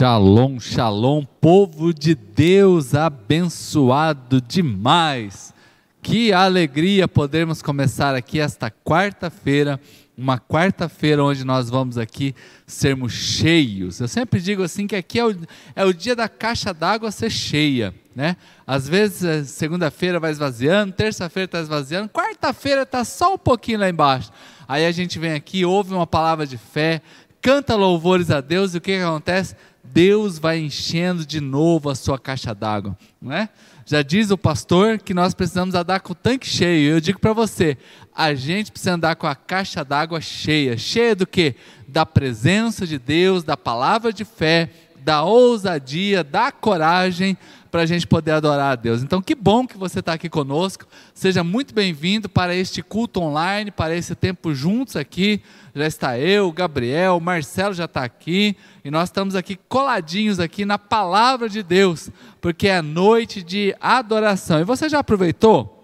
Shalom, 0.00 0.58
shalom, 0.58 1.26
povo 1.42 1.92
de 1.92 2.14
Deus 2.14 2.94
abençoado 2.94 4.40
demais. 4.40 5.52
Que 6.00 6.32
alegria 6.32 7.06
podermos 7.06 7.60
começar 7.60 8.14
aqui 8.14 8.40
esta 8.40 8.70
quarta-feira, 8.70 9.78
uma 10.16 10.38
quarta-feira 10.38 11.22
onde 11.22 11.44
nós 11.44 11.68
vamos 11.68 11.98
aqui 11.98 12.34
sermos 12.66 13.12
cheios. 13.12 14.00
Eu 14.00 14.08
sempre 14.08 14.40
digo 14.40 14.62
assim 14.62 14.86
que 14.86 14.96
aqui 14.96 15.18
é 15.18 15.26
o, 15.26 15.36
é 15.76 15.84
o 15.84 15.92
dia 15.92 16.16
da 16.16 16.30
caixa 16.30 16.72
d'água 16.72 17.10
ser 17.10 17.28
cheia, 17.28 17.94
né? 18.16 18.38
Às 18.66 18.88
vezes 18.88 19.22
é 19.22 19.44
segunda-feira 19.44 20.18
vai 20.18 20.30
esvaziando, 20.30 20.94
terça-feira 20.94 21.44
está 21.44 21.60
esvaziando, 21.60 22.08
quarta-feira 22.08 22.84
está 22.84 23.04
só 23.04 23.34
um 23.34 23.38
pouquinho 23.38 23.80
lá 23.80 23.90
embaixo. 23.90 24.30
Aí 24.66 24.86
a 24.86 24.92
gente 24.92 25.18
vem 25.18 25.34
aqui, 25.34 25.62
ouve 25.62 25.92
uma 25.92 26.06
palavra 26.06 26.46
de 26.46 26.56
fé, 26.56 27.02
canta 27.42 27.74
louvores 27.74 28.30
a 28.30 28.40
Deus 28.40 28.74
e 28.74 28.78
o 28.78 28.80
que, 28.80 28.96
que 28.96 29.02
acontece? 29.02 29.54
Deus 29.82 30.38
vai 30.38 30.58
enchendo 30.58 31.24
de 31.26 31.40
novo 31.40 31.90
a 31.90 31.94
sua 31.94 32.18
caixa 32.18 32.54
d'água, 32.54 32.96
não 33.20 33.32
é? 33.32 33.48
Já 33.86 34.02
diz 34.02 34.30
o 34.30 34.38
pastor 34.38 34.98
que 34.98 35.12
nós 35.12 35.34
precisamos 35.34 35.74
andar 35.74 36.00
com 36.00 36.12
o 36.12 36.14
tanque 36.14 36.46
cheio. 36.46 36.92
Eu 36.92 37.00
digo 37.00 37.18
para 37.18 37.32
você, 37.32 37.76
a 38.14 38.34
gente 38.34 38.70
precisa 38.70 38.94
andar 38.94 39.16
com 39.16 39.26
a 39.26 39.34
caixa 39.34 39.84
d'água 39.84 40.20
cheia. 40.20 40.78
Cheia 40.78 41.16
do 41.16 41.26
quê? 41.26 41.56
Da 41.88 42.06
presença 42.06 42.86
de 42.86 42.98
Deus, 42.98 43.42
da 43.42 43.56
palavra 43.56 44.12
de 44.12 44.24
fé, 44.24 44.70
da 45.02 45.24
ousadia, 45.24 46.22
da 46.22 46.52
coragem 46.52 47.36
para 47.70 47.82
a 47.82 47.86
gente 47.86 48.06
poder 48.06 48.32
adorar 48.32 48.72
a 48.72 48.76
Deus. 48.76 49.02
Então, 49.02 49.22
que 49.22 49.34
bom 49.34 49.66
que 49.66 49.78
você 49.78 50.00
está 50.00 50.14
aqui 50.14 50.28
conosco. 50.28 50.86
Seja 51.14 51.44
muito 51.44 51.72
bem-vindo 51.72 52.28
para 52.28 52.54
este 52.54 52.82
culto 52.82 53.20
online, 53.20 53.70
para 53.70 53.94
esse 53.94 54.14
tempo 54.14 54.52
juntos 54.52 54.96
aqui. 54.96 55.40
Já 55.74 55.86
está 55.86 56.18
eu, 56.18 56.50
Gabriel, 56.50 57.20
Marcelo 57.20 57.72
já 57.72 57.84
está 57.84 58.02
aqui. 58.02 58.56
E 58.84 58.90
nós 58.90 59.08
estamos 59.08 59.36
aqui 59.36 59.58
coladinhos 59.68 60.40
aqui 60.40 60.64
na 60.64 60.78
palavra 60.78 61.48
de 61.48 61.62
Deus, 61.62 62.10
porque 62.40 62.66
é 62.66 62.82
noite 62.82 63.42
de 63.42 63.74
adoração. 63.80 64.60
E 64.60 64.64
você 64.64 64.88
já 64.88 64.98
aproveitou? 64.98 65.76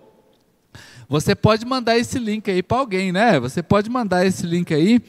Você 1.08 1.36
pode 1.36 1.64
mandar 1.64 1.96
esse 1.96 2.18
link 2.18 2.50
aí 2.50 2.64
para 2.64 2.78
alguém, 2.78 3.12
né? 3.12 3.38
Você 3.38 3.62
pode 3.62 3.88
mandar 3.88 4.26
esse 4.26 4.44
link 4.44 4.74
aí 4.74 5.00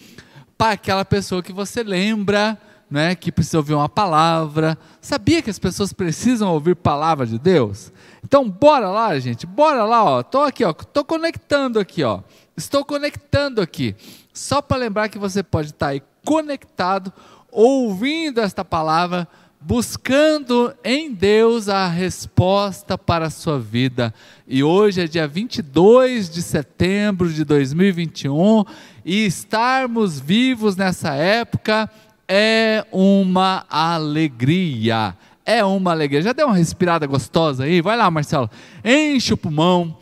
para 0.56 0.74
aquela 0.74 1.04
pessoa 1.04 1.42
que 1.42 1.52
você 1.52 1.82
lembra 1.82 2.60
né, 2.90 3.16
que 3.16 3.32
precisa 3.32 3.58
ouvir 3.58 3.74
uma 3.74 3.90
palavra. 3.90 4.78
Sabia 5.02 5.42
que 5.42 5.50
as 5.50 5.60
pessoas 5.60 5.92
precisam 5.92 6.52
ouvir 6.52 6.76
palavra 6.76 7.26
de 7.26 7.38
Deus? 7.38 7.92
Então, 8.24 8.50
bora 8.50 8.90
lá, 8.90 9.18
gente, 9.20 9.46
bora 9.46 9.84
lá, 9.84 10.04
ó. 10.04 10.24
Tô 10.24 10.42
aqui, 10.42 10.64
ó, 10.64 10.74
tô 10.74 11.04
conectando 11.04 11.80
aqui, 11.80 12.04
ó. 12.04 12.22
Estou 12.56 12.84
conectando 12.84 13.62
aqui. 13.62 13.96
Só 14.34 14.62
para 14.62 14.78
lembrar 14.78 15.10
que 15.10 15.20
você 15.20 15.44
pode 15.44 15.70
estar 15.70 15.88
aí 15.88 16.02
conectado, 16.24 17.14
ouvindo 17.52 18.42
esta 18.42 18.66
palavra, 18.66 19.28
buscando 19.60 20.74
em 20.84 21.14
Deus 21.14 21.68
a 21.68 21.88
resposta 21.88 22.98
para 22.98 23.28
a 23.28 23.30
sua 23.30 23.60
vida. 23.60 24.14
E 24.48 24.64
hoje 24.64 25.02
é 25.02 25.08
dia 25.08 25.28
22 25.28 26.30
de 26.30 26.42
setembro 26.42 27.32
de 27.32 27.44
2021 27.44 28.64
e 29.04 29.26
estarmos 29.26 30.20
vivos 30.20 30.76
nessa 30.76 31.14
época 31.14 31.90
é 32.28 32.86
uma 32.92 33.66
alegria. 33.70 35.16
É 35.46 35.64
uma 35.64 35.92
alegria. 35.92 36.22
Já 36.22 36.34
deu 36.34 36.48
uma 36.48 36.56
respirada 36.56 37.08
gostosa 37.08 37.64
aí? 37.64 37.82
Vai 37.82 37.96
lá, 37.96 38.12
Marcelo. 38.12 38.50
Enche 38.84 39.34
o 39.34 39.38
pulmão. 39.38 39.98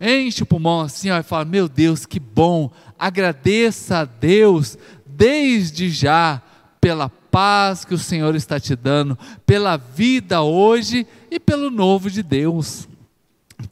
Enche 0.00 0.42
o 0.42 0.46
pulmão 0.46 0.80
assim, 0.82 1.10
ó, 1.10 1.18
e 1.18 1.22
fala: 1.22 1.44
Meu 1.44 1.68
Deus, 1.68 2.04
que 2.04 2.20
bom. 2.20 2.70
Agradeça 2.98 4.00
a 4.00 4.04
Deus 4.04 4.76
desde 5.06 5.88
já 5.88 6.42
pela 6.80 7.08
paz 7.08 7.84
que 7.84 7.94
o 7.94 7.98
Senhor 7.98 8.34
está 8.34 8.60
te 8.60 8.76
dando, 8.76 9.18
pela 9.46 9.76
vida 9.76 10.42
hoje 10.42 11.06
e 11.30 11.40
pelo 11.40 11.70
novo 11.70 12.10
de 12.10 12.22
Deus. 12.22 12.86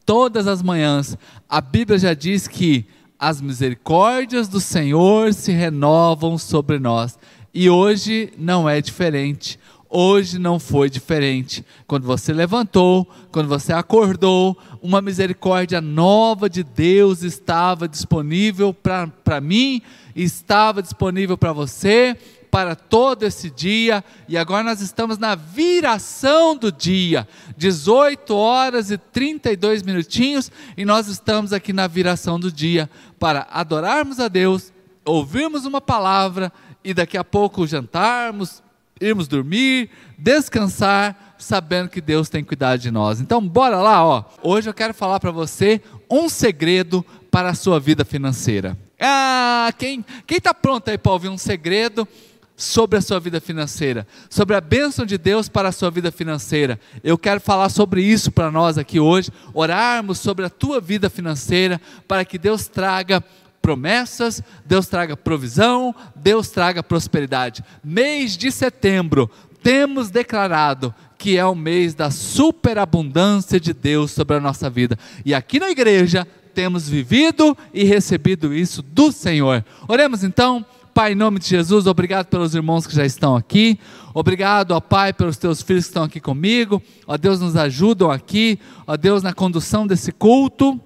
Todas 0.06 0.46
as 0.46 0.62
manhãs, 0.62 1.16
a 1.48 1.60
Bíblia 1.60 1.98
já 1.98 2.14
diz 2.14 2.48
que 2.48 2.86
as 3.18 3.40
misericórdias 3.40 4.48
do 4.48 4.58
Senhor 4.58 5.32
se 5.34 5.52
renovam 5.52 6.38
sobre 6.38 6.78
nós. 6.78 7.18
E 7.54 7.68
hoje 7.68 8.32
não 8.38 8.68
é 8.68 8.80
diferente. 8.80 9.58
Hoje 9.94 10.38
não 10.38 10.58
foi 10.58 10.88
diferente. 10.88 11.62
Quando 11.86 12.06
você 12.06 12.32
levantou, 12.32 13.06
quando 13.30 13.46
você 13.46 13.74
acordou, 13.74 14.56
uma 14.80 15.02
misericórdia 15.02 15.82
nova 15.82 16.48
de 16.48 16.62
Deus 16.62 17.22
estava 17.22 17.86
disponível 17.86 18.72
para 18.72 19.40
mim, 19.40 19.82
estava 20.16 20.80
disponível 20.80 21.36
para 21.36 21.52
você, 21.52 22.16
para 22.50 22.74
todo 22.74 23.22
esse 23.24 23.50
dia, 23.50 24.02
e 24.26 24.36
agora 24.36 24.62
nós 24.62 24.80
estamos 24.80 25.18
na 25.18 25.34
viração 25.34 26.56
do 26.56 26.72
dia, 26.72 27.26
18 27.56 28.34
horas 28.34 28.90
e 28.90 28.96
32 28.96 29.82
minutinhos, 29.82 30.50
e 30.76 30.84
nós 30.84 31.06
estamos 31.06 31.52
aqui 31.52 31.72
na 31.72 31.86
viração 31.86 32.38
do 32.38 32.52
dia 32.52 32.90
para 33.18 33.46
adorarmos 33.50 34.20
a 34.20 34.28
Deus, 34.28 34.72
ouvirmos 35.04 35.64
uma 35.64 35.80
palavra 35.80 36.52
e 36.84 36.92
daqui 36.92 37.16
a 37.16 37.24
pouco 37.24 37.66
jantarmos, 37.66 38.62
irmos 39.00 39.28
dormir, 39.28 39.90
descansar, 40.16 41.34
sabendo 41.38 41.88
que 41.88 42.00
Deus 42.00 42.28
tem 42.28 42.44
cuidado 42.44 42.80
de 42.80 42.90
nós. 42.90 43.20
Então, 43.20 43.46
bora 43.46 43.76
lá, 43.76 44.04
ó. 44.04 44.24
Hoje 44.42 44.70
eu 44.70 44.74
quero 44.74 44.94
falar 44.94 45.18
para 45.18 45.30
você 45.30 45.80
um 46.10 46.28
segredo 46.28 47.04
para 47.30 47.50
a 47.50 47.54
sua 47.54 47.80
vida 47.80 48.04
financeira. 48.04 48.76
Ah, 49.00 49.72
quem 49.76 50.04
quem 50.26 50.38
está 50.38 50.54
pronto 50.54 50.88
aí 50.88 50.96
para 50.96 51.12
ouvir 51.12 51.28
um 51.28 51.38
segredo? 51.38 52.06
sobre 52.54 52.98
a 52.98 53.02
sua 53.02 53.18
vida 53.18 53.40
financeira, 53.40 54.06
sobre 54.30 54.54
a 54.54 54.60
bênção 54.60 55.04
de 55.04 55.18
Deus 55.18 55.48
para 55.48 55.70
a 55.70 55.72
sua 55.72 55.90
vida 55.90 56.12
financeira. 56.12 56.78
Eu 57.02 57.18
quero 57.18 57.40
falar 57.40 57.68
sobre 57.68 58.04
isso 58.04 58.30
para 58.30 58.50
nós 58.50 58.78
aqui 58.78 59.00
hoje, 59.00 59.30
orarmos 59.52 60.20
sobre 60.20 60.44
a 60.44 60.50
tua 60.50 60.80
vida 60.80 61.10
financeira, 61.10 61.80
para 62.06 62.24
que 62.24 62.38
Deus 62.38 62.68
traga 62.68 63.24
promessas, 63.62 64.42
Deus 64.66 64.88
traga 64.88 65.16
provisão, 65.16 65.94
Deus 66.16 66.50
traga 66.50 66.82
prosperidade. 66.82 67.64
Mês 67.82 68.36
de 68.36 68.50
setembro, 68.50 69.30
temos 69.62 70.10
declarado 70.10 70.92
que 71.16 71.38
é 71.38 71.46
o 71.46 71.54
mês 71.54 71.94
da 71.94 72.10
superabundância 72.10 73.60
de 73.60 73.72
Deus 73.72 74.10
sobre 74.10 74.36
a 74.36 74.40
nossa 74.40 74.68
vida. 74.68 74.98
E 75.24 75.32
aqui 75.32 75.60
na 75.60 75.70
igreja 75.70 76.26
temos 76.52 76.88
vivido 76.88 77.56
e 77.72 77.84
recebido 77.84 78.52
isso 78.52 78.82
do 78.82 79.12
Senhor. 79.12 79.64
Oremos 79.86 80.24
então. 80.24 80.66
Pai, 80.92 81.12
em 81.12 81.14
nome 81.14 81.38
de 81.38 81.48
Jesus, 81.48 81.86
obrigado 81.86 82.26
pelos 82.26 82.54
irmãos 82.54 82.86
que 82.86 82.94
já 82.94 83.06
estão 83.06 83.34
aqui. 83.34 83.78
Obrigado, 84.12 84.72
ó 84.72 84.80
Pai, 84.80 85.10
pelos 85.12 85.38
teus 85.38 85.62
filhos 85.62 85.84
que 85.84 85.90
estão 85.90 86.02
aqui 86.02 86.20
comigo. 86.20 86.82
Ó 87.06 87.16
Deus, 87.16 87.40
nos 87.40 87.56
ajudam 87.56 88.10
aqui. 88.10 88.58
Ó 88.86 88.94
Deus, 88.94 89.22
na 89.22 89.32
condução 89.32 89.86
desse 89.86 90.12
culto. 90.12 90.78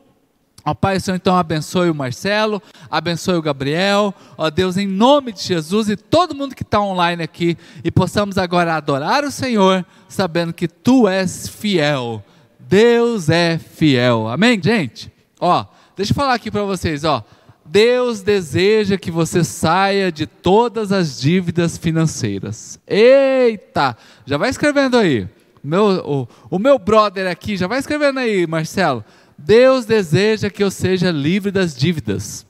Ó 0.66 0.75
Pai, 0.75 0.97
o 0.97 1.00
Senhor 1.00 1.15
então 1.15 1.37
abençoe 1.37 1.88
o 1.88 1.94
Marcelo, 1.94 2.60
abençoe 2.91 3.37
o 3.37 3.43
Gabriel, 3.43 4.12
ó 4.37 4.50
Deus, 4.50 4.77
em 4.77 4.84
nome 4.88 5.32
de 5.32 5.41
Jesus 5.41 5.88
e 5.88 5.97
todo 5.97 6.34
mundo 6.34 6.56
que 6.56 6.65
está 6.65 6.81
online 6.81 7.22
aqui, 7.22 7.56
e 7.84 7.91
possamos 7.91 8.37
agora 8.37 8.75
adorar 8.75 9.22
o 9.22 9.31
Senhor, 9.31 9.87
sabendo 10.09 10.53
que 10.53 10.66
Tu 10.66 11.06
és 11.06 11.47
fiel. 11.47 12.21
Deus 12.59 13.31
é 13.31 13.59
fiel. 13.59 14.26
Amém, 14.26 14.60
gente? 14.60 15.12
Ó, 15.38 15.65
deixa 15.97 16.10
eu 16.10 16.16
falar 16.16 16.34
aqui 16.34 16.50
para 16.50 16.65
vocês, 16.65 17.05
ó. 17.05 17.25
Deus 17.65 18.22
deseja 18.22 18.99
que 18.99 19.10
você 19.10 19.44
saia 19.44 20.10
de 20.10 20.26
todas 20.26 20.91
as 20.91 21.21
dívidas 21.21 21.78
financeiras. 21.78 22.81
Eita! 22.88 23.97
Já 24.25 24.37
vai 24.37 24.50
escrevendo 24.50 24.97
aí. 24.97 25.28
Meu, 25.62 25.84
o, 26.05 26.28
o 26.56 26.59
meu 26.59 26.76
brother 26.76 27.31
aqui, 27.31 27.56
já 27.56 27.69
vai 27.69 27.78
escrevendo 27.78 28.19
aí, 28.19 28.49
Marcelo. 28.49 29.05
Deus 29.39 29.85
deseja 29.85 30.51
que 30.51 30.63
eu 30.63 30.71
seja 30.71 31.11
livre 31.11 31.51
das 31.51 31.75
dívidas, 31.77 32.47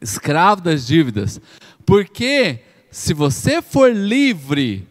escravo 0.00 0.62
das 0.62 0.86
dívidas, 0.86 1.40
porque 1.84 2.60
se 2.90 3.12
você 3.12 3.60
for 3.60 3.94
livre, 3.94 4.88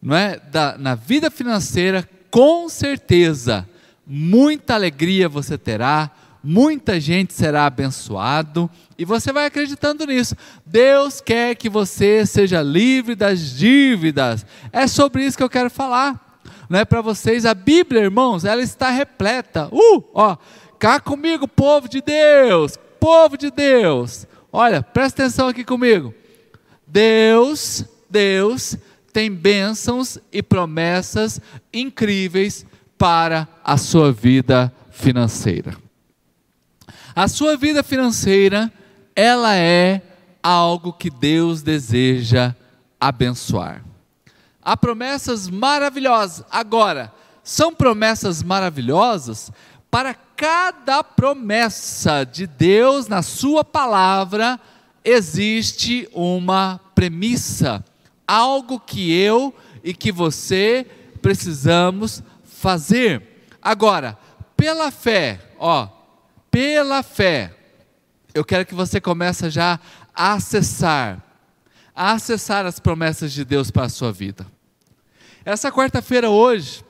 não 0.00 0.16
é, 0.16 0.38
da, 0.38 0.78
na 0.78 0.94
vida 0.94 1.30
financeira, 1.30 2.08
com 2.30 2.68
certeza, 2.68 3.68
muita 4.06 4.74
alegria 4.74 5.28
você 5.28 5.58
terá, 5.58 6.10
muita 6.42 6.98
gente 6.98 7.32
será 7.32 7.66
abençoado 7.66 8.70
e 8.98 9.04
você 9.04 9.32
vai 9.32 9.46
acreditando 9.46 10.06
nisso. 10.06 10.34
Deus 10.64 11.20
quer 11.20 11.54
que 11.54 11.68
você 11.68 12.24
seja 12.26 12.62
livre 12.62 13.14
das 13.14 13.56
dívidas. 13.56 14.46
É 14.72 14.86
sobre 14.86 15.24
isso 15.24 15.36
que 15.36 15.42
eu 15.42 15.50
quero 15.50 15.70
falar 15.70 16.31
é 16.70 16.84
para 16.84 17.00
vocês. 17.00 17.44
A 17.44 17.54
Bíblia, 17.54 18.02
irmãos, 18.02 18.44
ela 18.44 18.62
está 18.62 18.90
repleta. 18.90 19.68
Uh, 19.72 20.04
ó, 20.14 20.36
cá 20.78 20.98
comigo, 21.00 21.46
povo 21.46 21.88
de 21.88 22.00
Deus, 22.00 22.78
povo 22.98 23.36
de 23.36 23.50
Deus. 23.50 24.26
Olha, 24.52 24.82
presta 24.82 25.22
atenção 25.22 25.48
aqui 25.48 25.64
comigo. 25.64 26.14
Deus, 26.86 27.84
Deus 28.10 28.76
tem 29.12 29.30
bênçãos 29.30 30.18
e 30.32 30.42
promessas 30.42 31.40
incríveis 31.72 32.66
para 32.96 33.46
a 33.62 33.76
sua 33.76 34.12
vida 34.12 34.72
financeira. 34.90 35.76
A 37.14 37.28
sua 37.28 37.56
vida 37.56 37.82
financeira, 37.82 38.72
ela 39.14 39.54
é 39.56 40.00
algo 40.42 40.92
que 40.92 41.10
Deus 41.10 41.62
deseja 41.62 42.54
abençoar. 42.98 43.84
Há 44.62 44.76
promessas 44.76 45.48
maravilhosas. 45.48 46.44
Agora, 46.50 47.12
são 47.42 47.74
promessas 47.74 48.42
maravilhosas 48.42 49.50
para 49.90 50.14
cada 50.14 51.04
promessa 51.04 52.24
de 52.24 52.46
Deus 52.46 53.08
na 53.08 53.22
Sua 53.22 53.64
palavra 53.64 54.58
existe 55.04 56.08
uma 56.12 56.80
premissa, 56.94 57.84
algo 58.26 58.78
que 58.78 59.12
eu 59.12 59.54
e 59.82 59.92
que 59.92 60.12
você 60.12 60.86
precisamos 61.20 62.22
fazer. 62.44 63.46
Agora, 63.60 64.18
pela 64.56 64.90
fé, 64.90 65.40
ó, 65.58 65.88
pela 66.50 67.02
fé, 67.02 67.54
eu 68.34 68.44
quero 68.44 68.64
que 68.64 68.74
você 68.74 69.00
comece 69.00 69.50
já 69.50 69.78
a 70.14 70.34
acessar, 70.34 71.22
a 71.94 72.12
acessar 72.12 72.66
as 72.66 72.78
promessas 72.78 73.32
de 73.32 73.44
Deus 73.44 73.70
para 73.70 73.84
a 73.84 73.88
sua 73.88 74.12
vida. 74.12 74.46
Essa 75.44 75.72
quarta-feira 75.72 76.30
hoje, 76.30 76.84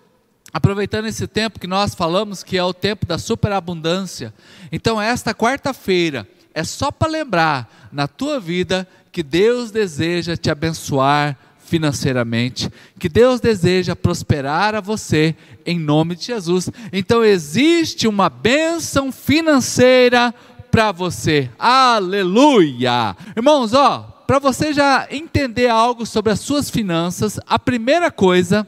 aproveitando 0.52 1.06
esse 1.06 1.26
tempo 1.26 1.58
que 1.58 1.66
nós 1.66 1.94
falamos 1.94 2.42
que 2.42 2.58
é 2.58 2.64
o 2.64 2.74
tempo 2.74 3.06
da 3.06 3.18
superabundância, 3.18 4.32
então 4.70 5.00
esta 5.00 5.34
quarta-feira 5.34 6.28
é 6.54 6.62
só 6.62 6.90
para 6.90 7.10
lembrar 7.10 7.88
na 7.90 8.06
tua 8.06 8.38
vida 8.38 8.86
que 9.10 9.22
Deus 9.22 9.70
deseja 9.70 10.36
te 10.36 10.50
abençoar 10.50 11.38
financeiramente, 11.64 12.70
que 12.98 13.08
Deus 13.08 13.40
deseja 13.40 13.96
prosperar 13.96 14.74
a 14.74 14.80
você 14.80 15.34
em 15.64 15.78
nome 15.78 16.14
de 16.14 16.26
Jesus. 16.26 16.68
Então 16.92 17.24
existe 17.24 18.06
uma 18.06 18.28
bênção 18.28 19.10
financeira 19.10 20.34
para 20.70 20.92
você. 20.92 21.50
Aleluia! 21.58 23.16
Irmãos, 23.34 23.72
ó, 23.72 24.11
para 24.32 24.38
você 24.38 24.72
já 24.72 25.06
entender 25.10 25.68
algo 25.68 26.06
sobre 26.06 26.32
as 26.32 26.40
suas 26.40 26.70
finanças, 26.70 27.38
a 27.46 27.58
primeira 27.58 28.10
coisa 28.10 28.66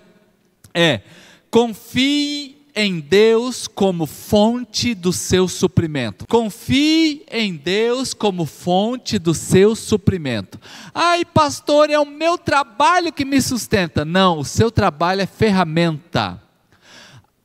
é 0.75 1.01
confie 1.51 2.69
em 2.75 3.01
Deus 3.01 3.67
como 3.67 4.05
fonte 4.05 4.95
do 4.95 5.11
seu 5.11 5.49
suprimento. 5.49 6.27
Confie 6.29 7.25
em 7.31 7.57
Deus 7.57 8.13
como 8.13 8.45
fonte 8.45 9.19
do 9.19 9.33
seu 9.33 9.75
suprimento. 9.75 10.61
Ai, 10.95 11.25
pastor, 11.25 11.89
é 11.89 11.99
o 11.99 12.05
meu 12.05 12.37
trabalho 12.37 13.11
que 13.11 13.25
me 13.25 13.41
sustenta. 13.41 14.05
Não, 14.05 14.41
o 14.41 14.45
seu 14.45 14.71
trabalho 14.71 15.23
é 15.23 15.27
ferramenta. 15.27 16.43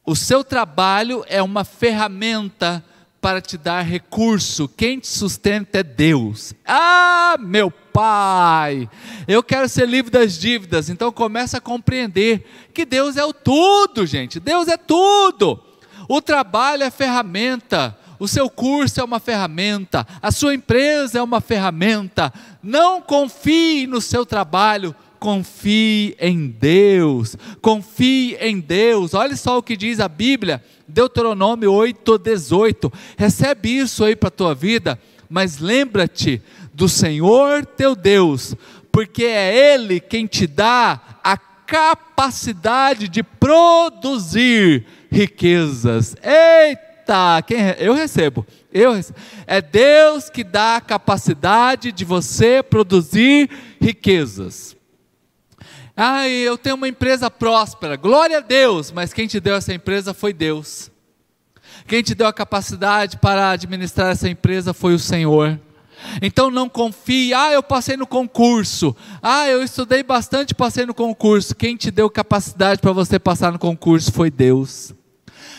O 0.05 0.13
seu 0.13 0.43
trabalho 0.43 1.23
é 1.29 1.41
uma 1.41 1.63
ferramenta 1.63 2.83
para 3.21 3.41
te 3.41 3.57
dar 3.57 3.81
recurso. 3.81 4.67
Quem 4.67 4.99
te 4.99 5.07
sustenta 5.07 5.79
é 5.79 5.83
Deus. 5.83 6.53
Ah, 6.65 7.35
meu 7.39 7.71
Pai, 7.71 8.89
eu 9.27 9.43
quero 9.43 9.67
ser 9.67 9.87
livre 9.87 10.11
das 10.11 10.39
dívidas. 10.39 10.89
Então 10.89 11.11
começa 11.11 11.57
a 11.57 11.61
compreender 11.61 12.45
que 12.73 12.85
Deus 12.85 13.17
é 13.17 13.25
o 13.25 13.33
tudo, 13.33 14.05
gente. 14.05 14.39
Deus 14.39 14.67
é 14.67 14.77
tudo. 14.77 15.61
O 16.07 16.21
trabalho 16.21 16.83
é 16.83 16.89
ferramenta. 16.89 17.97
O 18.19 18.27
seu 18.27 18.49
curso 18.49 18.99
é 18.99 19.03
uma 19.03 19.19
ferramenta, 19.19 20.05
a 20.21 20.29
sua 20.29 20.53
empresa 20.53 21.19
é 21.19 21.21
uma 21.21 21.39
ferramenta. 21.39 22.33
Não 22.61 23.01
confie 23.01 23.87
no 23.87 24.01
seu 24.01 24.25
trabalho, 24.25 24.93
confie 25.19 26.15
em 26.19 26.47
Deus, 26.47 27.35
confie 27.61 28.35
em 28.39 28.59
Deus. 28.59 29.13
Olha 29.13 29.35
só 29.35 29.57
o 29.57 29.63
que 29.63 29.75
diz 29.75 29.99
a 29.99 30.07
Bíblia, 30.07 30.63
Deuteronômio 30.87 31.71
8, 31.71 32.17
18. 32.17 32.91
Recebe 33.17 33.69
isso 33.69 34.03
aí 34.03 34.15
para 34.15 34.29
a 34.29 34.31
tua 34.31 34.55
vida, 34.55 34.99
mas 35.29 35.59
lembra-te 35.59 36.41
do 36.73 36.87
Senhor 36.87 37.65
teu 37.65 37.95
Deus, 37.95 38.55
porque 38.91 39.25
é 39.25 39.73
Ele 39.73 39.99
quem 39.99 40.25
te 40.25 40.47
dá 40.47 41.19
a 41.23 41.37
capacidade 41.37 43.07
de 43.07 43.21
produzir 43.21 44.85
riquezas. 45.11 46.15
Eita, 46.23 47.43
quem, 47.45 47.59
eu 47.77 47.93
recebo. 47.93 48.45
Eu 48.73 48.93
recebo. 48.93 49.19
É 49.45 49.61
Deus 49.61 50.29
que 50.29 50.43
dá 50.43 50.77
a 50.77 50.81
capacidade 50.81 51.91
de 51.91 52.05
você 52.05 52.63
produzir 52.63 53.49
riquezas. 53.79 54.78
Ah, 56.01 56.29
eu 56.29 56.57
tenho 56.57 56.77
uma 56.77 56.87
empresa 56.87 57.29
próspera, 57.29 57.97
glória 57.97 58.37
a 58.37 58.39
Deus, 58.39 58.89
mas 58.89 59.11
quem 59.11 59.27
te 59.27 59.37
deu 59.37 59.55
essa 59.55 59.73
empresa 59.73 60.13
foi 60.13 60.31
Deus. 60.31 60.89
Quem 61.85 62.01
te 62.01 62.15
deu 62.15 62.25
a 62.25 62.31
capacidade 62.31 63.17
para 63.17 63.51
administrar 63.51 64.09
essa 64.09 64.29
empresa 64.29 64.73
foi 64.73 64.93
o 64.93 64.99
Senhor. 64.99 65.59
Então 66.21 66.49
não 66.49 66.69
confie, 66.69 67.33
ah, 67.33 67.51
eu 67.51 67.61
passei 67.61 67.97
no 67.97 68.07
concurso, 68.07 68.95
ah, 69.21 69.49
eu 69.49 69.61
estudei 69.61 70.01
bastante, 70.01 70.55
passei 70.55 70.85
no 70.85 70.93
concurso. 70.93 71.53
Quem 71.53 71.75
te 71.75 71.91
deu 71.91 72.09
capacidade 72.09 72.79
para 72.79 72.93
você 72.93 73.19
passar 73.19 73.51
no 73.51 73.59
concurso 73.59 74.09
foi 74.09 74.31
Deus. 74.31 74.93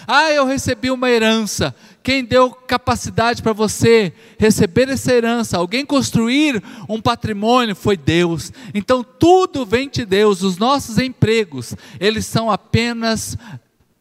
Ah, 0.07 0.33
eu 0.33 0.47
recebi 0.47 0.91
uma 0.91 1.11
herança. 1.11 1.75
Quem 2.03 2.25
deu 2.25 2.51
capacidade 2.51 3.43
para 3.43 3.53
você 3.53 4.13
receber 4.39 4.89
essa 4.89 5.13
herança, 5.13 5.59
alguém 5.59 5.85
construir 5.85 6.63
um 6.89 7.01
patrimônio 7.01 7.77
foi 7.77 7.97
Deus. 7.97 8.53
Então 8.73 9.05
tudo 9.05 9.67
vem 9.67 9.89
de 9.89 10.05
Deus. 10.07 10.43
Os 10.43 10.57
nossos 10.57 10.99
empregos, 10.99 11.75
eles 11.99 12.25
são 12.25 12.51
apenas 12.51 13.37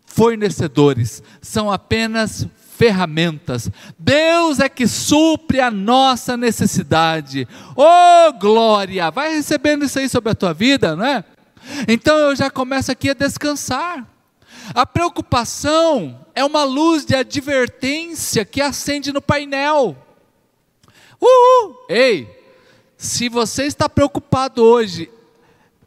fornecedores, 0.06 1.22
são 1.42 1.72
apenas 1.72 2.48
ferramentas. 2.78 3.69
Deus 3.98 4.60
é 4.60 4.69
que 4.69 4.88
supre 4.88 5.60
a 5.60 5.69
nossa 5.69 6.38
necessidade. 6.38 7.45
Oh, 7.75 8.31
glória! 8.40 9.12
Vai 9.12 9.34
recebendo 9.34 9.84
isso 9.84 10.00
aí 10.00 10.07
sobre 10.07 10.31
a 10.31 10.36
tua 10.36 10.54
vida, 10.54 10.95
não 10.95 11.06
é? 11.06 11.24
Então 11.88 12.18
eu 12.18 12.36
já 12.36 12.50
começo 12.50 12.90
aqui 12.90 13.10
a 13.10 13.13
descansar. 13.13 14.07
A 14.74 14.86
preocupação 14.86 16.25
é 16.39 16.45
uma 16.45 16.63
luz 16.63 17.03
de 17.03 17.13
advertência 17.13 18.45
que 18.45 18.62
acende 18.62 19.12
no 19.12 19.21
painel. 19.21 19.97
Uhul! 21.19 21.75
Ei, 21.89 22.30
se 22.97 23.27
você 23.27 23.65
está 23.65 23.89
preocupado 23.89 24.63
hoje, 24.63 25.12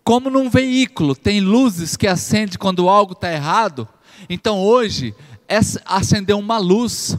como 0.05 0.29
num 0.29 0.51
veículo 0.51 1.17
tem 1.17 1.41
luzes 1.41 1.97
que 1.97 2.07
acendem 2.07 2.59
quando 2.59 2.87
algo 2.87 3.15
está 3.15 3.33
errado, 3.33 3.89
então 4.29 4.61
hoje 4.61 5.15
é 5.49 5.59
acender 5.87 6.37
uma 6.37 6.59
luz. 6.59 7.17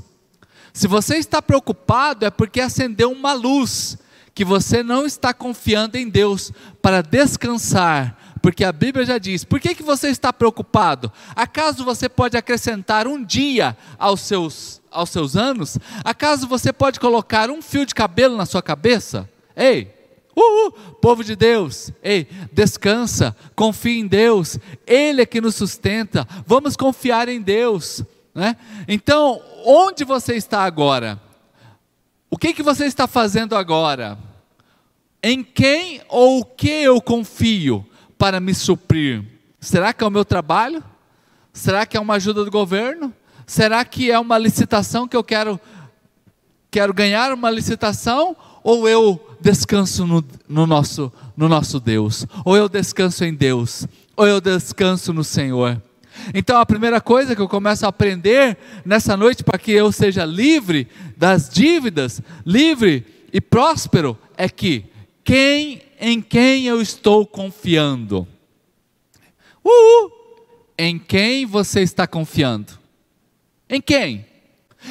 Se 0.71 0.87
você 0.87 1.17
está 1.17 1.41
preocupado, 1.41 2.25
é 2.25 2.29
porque 2.29 2.61
acendeu 2.61 3.11
uma 3.11 3.33
luz, 3.33 3.97
que 4.35 4.45
você 4.45 4.83
não 4.83 5.07
está 5.07 5.33
confiando 5.33 5.97
em 5.97 6.07
Deus 6.07 6.51
para 6.83 7.01
descansar 7.01 8.15
porque 8.43 8.65
a 8.65 8.73
Bíblia 8.73 9.05
já 9.05 9.17
diz: 9.17 9.45
por 9.45 9.57
que, 9.57 9.73
que 9.73 9.81
você 9.81 10.09
está 10.09 10.33
preocupado? 10.33 11.09
Acaso 11.33 11.85
você 11.85 12.09
pode 12.09 12.35
acrescentar 12.35 13.07
um 13.07 13.23
dia 13.23 13.75
aos 13.97 14.19
seus, 14.19 14.81
aos 14.91 15.09
seus 15.11 15.37
anos? 15.37 15.79
Acaso 16.03 16.45
você 16.45 16.73
pode 16.73 16.99
colocar 16.99 17.49
um 17.49 17.61
fio 17.61 17.85
de 17.85 17.95
cabelo 17.95 18.35
na 18.35 18.45
sua 18.45 18.61
cabeça? 18.61 19.29
Ei, 19.55 19.89
Uhul, 20.35 20.71
povo 20.99 21.23
de 21.23 21.37
Deus, 21.37 21.91
ei, 22.03 22.27
descansa, 22.51 23.33
confia 23.55 24.01
em 24.01 24.07
Deus, 24.07 24.59
Ele 24.85 25.21
é 25.21 25.25
que 25.25 25.39
nos 25.39 25.55
sustenta, 25.55 26.27
vamos 26.45 26.75
confiar 26.75 27.29
em 27.29 27.39
Deus, 27.39 28.03
né? 28.35 28.57
Então, 28.89 29.41
onde 29.63 30.03
você 30.03 30.35
está 30.35 30.63
agora? 30.63 31.21
O 32.29 32.37
que, 32.37 32.53
que 32.53 32.63
você 32.63 32.85
está 32.87 33.07
fazendo 33.07 33.55
agora? 33.55 34.17
Em 35.21 35.43
quem 35.43 36.01
ou 36.09 36.39
o 36.39 36.45
que 36.45 36.67
eu 36.67 36.99
confio? 36.99 37.87
Para 38.17 38.39
me 38.39 38.53
suprir? 38.53 39.23
Será 39.59 39.93
que 39.93 40.03
é 40.03 40.07
o 40.07 40.11
meu 40.11 40.25
trabalho? 40.25 40.83
Será 41.51 41.85
que 41.85 41.95
é 41.95 41.99
uma 41.99 42.15
ajuda 42.15 42.43
do 42.43 42.51
governo? 42.51 43.13
Será 43.45 43.83
que 43.85 44.11
é 44.11 44.17
uma 44.17 44.37
licitação 44.37 45.07
que 45.07 45.15
eu 45.15 45.23
quero 45.23 45.59
quero 46.71 46.91
ganhar 46.91 47.31
uma 47.31 47.51
licitação 47.51 48.35
ou 48.63 48.89
eu 48.89 49.37
descanso 49.39 50.07
no, 50.07 50.25
no, 50.49 50.65
nosso, 50.65 51.13
no 51.37 51.47
nosso 51.47 51.79
Deus? 51.79 52.25
Ou 52.43 52.57
eu 52.57 52.67
descanso 52.67 53.23
em 53.23 53.33
Deus? 53.33 53.85
Ou 54.17 54.25
eu 54.25 54.41
descanso 54.41 55.13
no 55.13 55.23
Senhor? 55.23 55.79
Então 56.33 56.59
a 56.59 56.65
primeira 56.65 56.99
coisa 56.99 57.35
que 57.35 57.41
eu 57.41 57.47
começo 57.47 57.85
a 57.85 57.89
aprender 57.89 58.57
nessa 58.83 59.15
noite 59.15 59.43
para 59.43 59.59
que 59.59 59.71
eu 59.71 59.91
seja 59.91 60.25
livre 60.25 60.87
das 61.15 61.47
dívidas, 61.47 62.21
livre 62.45 63.05
e 63.31 63.39
próspero, 63.39 64.17
é 64.35 64.49
que 64.49 64.85
quem 65.23 65.81
em 66.05 66.21
quem 66.21 66.67
eu 66.67 66.81
estou 66.81 67.25
confiando? 67.25 68.27
Uh, 69.63 70.11
em 70.77 70.99
quem 70.99 71.45
você 71.45 71.79
está 71.79 72.05
confiando? 72.05 72.77
Em 73.69 73.79
quem? 73.79 74.25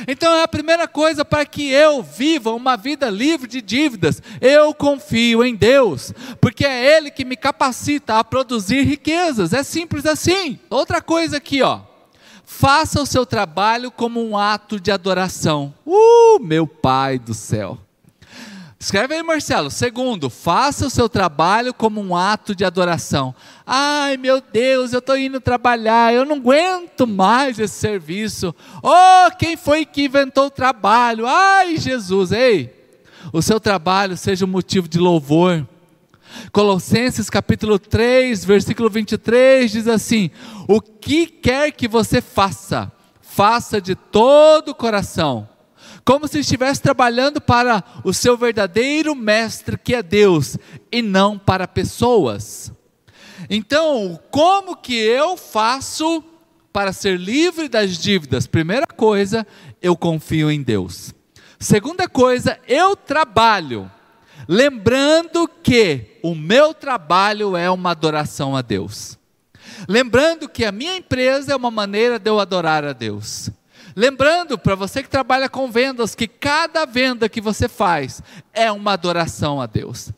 Então 0.08 0.32
é 0.32 0.42
a 0.42 0.48
primeira 0.48 0.88
coisa 0.88 1.22
para 1.22 1.44
que 1.44 1.68
eu 1.70 2.02
viva 2.02 2.54
uma 2.54 2.78
vida 2.78 3.10
livre 3.10 3.46
de 3.46 3.60
dívidas. 3.60 4.22
Eu 4.40 4.72
confio 4.72 5.44
em 5.44 5.54
Deus, 5.54 6.14
porque 6.40 6.64
é 6.64 6.96
Ele 6.96 7.10
que 7.10 7.26
me 7.26 7.36
capacita 7.36 8.18
a 8.18 8.24
produzir 8.24 8.80
riquezas. 8.80 9.52
É 9.52 9.62
simples 9.62 10.06
assim. 10.06 10.58
Outra 10.70 11.02
coisa 11.02 11.36
aqui, 11.36 11.60
ó. 11.60 11.82
Faça 12.46 13.02
o 13.02 13.06
seu 13.06 13.26
trabalho 13.26 13.90
como 13.90 14.26
um 14.26 14.34
ato 14.34 14.80
de 14.80 14.90
adoração. 14.90 15.74
Uh, 15.84 16.40
meu 16.40 16.66
Pai 16.66 17.18
do 17.18 17.34
céu. 17.34 17.78
Escreve 18.82 19.14
aí, 19.14 19.22
Marcelo. 19.22 19.70
Segundo, 19.70 20.28
faça 20.28 20.84
o 20.84 20.90
seu 20.90 21.08
trabalho 21.08 21.72
como 21.72 22.00
um 22.00 22.16
ato 22.16 22.52
de 22.52 22.64
adoração. 22.64 23.32
Ai, 23.64 24.16
meu 24.16 24.40
Deus, 24.40 24.92
eu 24.92 24.98
estou 24.98 25.16
indo 25.16 25.40
trabalhar, 25.40 26.12
eu 26.12 26.24
não 26.24 26.34
aguento 26.34 27.06
mais 27.06 27.60
esse 27.60 27.74
serviço. 27.74 28.52
Oh, 28.82 29.30
quem 29.38 29.56
foi 29.56 29.86
que 29.86 30.06
inventou 30.06 30.46
o 30.46 30.50
trabalho? 30.50 31.28
Ai, 31.28 31.76
Jesus, 31.76 32.32
ei, 32.32 32.74
o 33.32 33.40
seu 33.40 33.60
trabalho 33.60 34.16
seja 34.16 34.44
um 34.44 34.48
motivo 34.48 34.88
de 34.88 34.98
louvor. 34.98 35.64
Colossenses 36.50 37.30
capítulo 37.30 37.78
3, 37.78 38.44
versículo 38.44 38.90
23 38.90 39.70
diz 39.70 39.86
assim: 39.86 40.28
O 40.66 40.80
que 40.80 41.28
quer 41.28 41.70
que 41.70 41.86
você 41.86 42.20
faça, 42.20 42.90
faça 43.20 43.80
de 43.80 43.94
todo 43.94 44.70
o 44.70 44.74
coração 44.74 45.51
como 46.04 46.26
se 46.26 46.40
estivesse 46.40 46.80
trabalhando 46.80 47.40
para 47.40 47.82
o 48.04 48.12
seu 48.12 48.36
verdadeiro 48.36 49.14
mestre, 49.14 49.78
que 49.78 49.94
é 49.94 50.02
Deus, 50.02 50.56
e 50.90 51.00
não 51.00 51.38
para 51.38 51.68
pessoas. 51.68 52.72
Então, 53.48 54.18
como 54.30 54.76
que 54.76 54.94
eu 54.94 55.36
faço 55.36 56.22
para 56.72 56.92
ser 56.92 57.18
livre 57.18 57.68
das 57.68 57.98
dívidas? 57.98 58.46
Primeira 58.46 58.86
coisa, 58.86 59.46
eu 59.80 59.96
confio 59.96 60.50
em 60.50 60.62
Deus. 60.62 61.14
Segunda 61.58 62.08
coisa, 62.08 62.58
eu 62.66 62.96
trabalho, 62.96 63.90
lembrando 64.48 65.48
que 65.62 66.18
o 66.22 66.34
meu 66.34 66.74
trabalho 66.74 67.56
é 67.56 67.70
uma 67.70 67.90
adoração 67.90 68.56
a 68.56 68.62
Deus. 68.62 69.18
Lembrando 69.88 70.48
que 70.48 70.64
a 70.64 70.72
minha 70.72 70.96
empresa 70.96 71.52
é 71.52 71.56
uma 71.56 71.70
maneira 71.70 72.18
de 72.18 72.28
eu 72.28 72.40
adorar 72.40 72.84
a 72.84 72.92
Deus. 72.92 73.50
Lembrando 73.94 74.58
para 74.58 74.74
você 74.74 75.02
que 75.02 75.08
trabalha 75.08 75.48
com 75.48 75.70
vendas 75.70 76.14
que 76.14 76.26
cada 76.26 76.84
venda 76.84 77.28
que 77.28 77.40
você 77.40 77.68
faz 77.68 78.22
é 78.52 78.70
uma 78.70 78.92
adoração 78.92 79.60
a 79.60 79.66
Deus. 79.66 80.10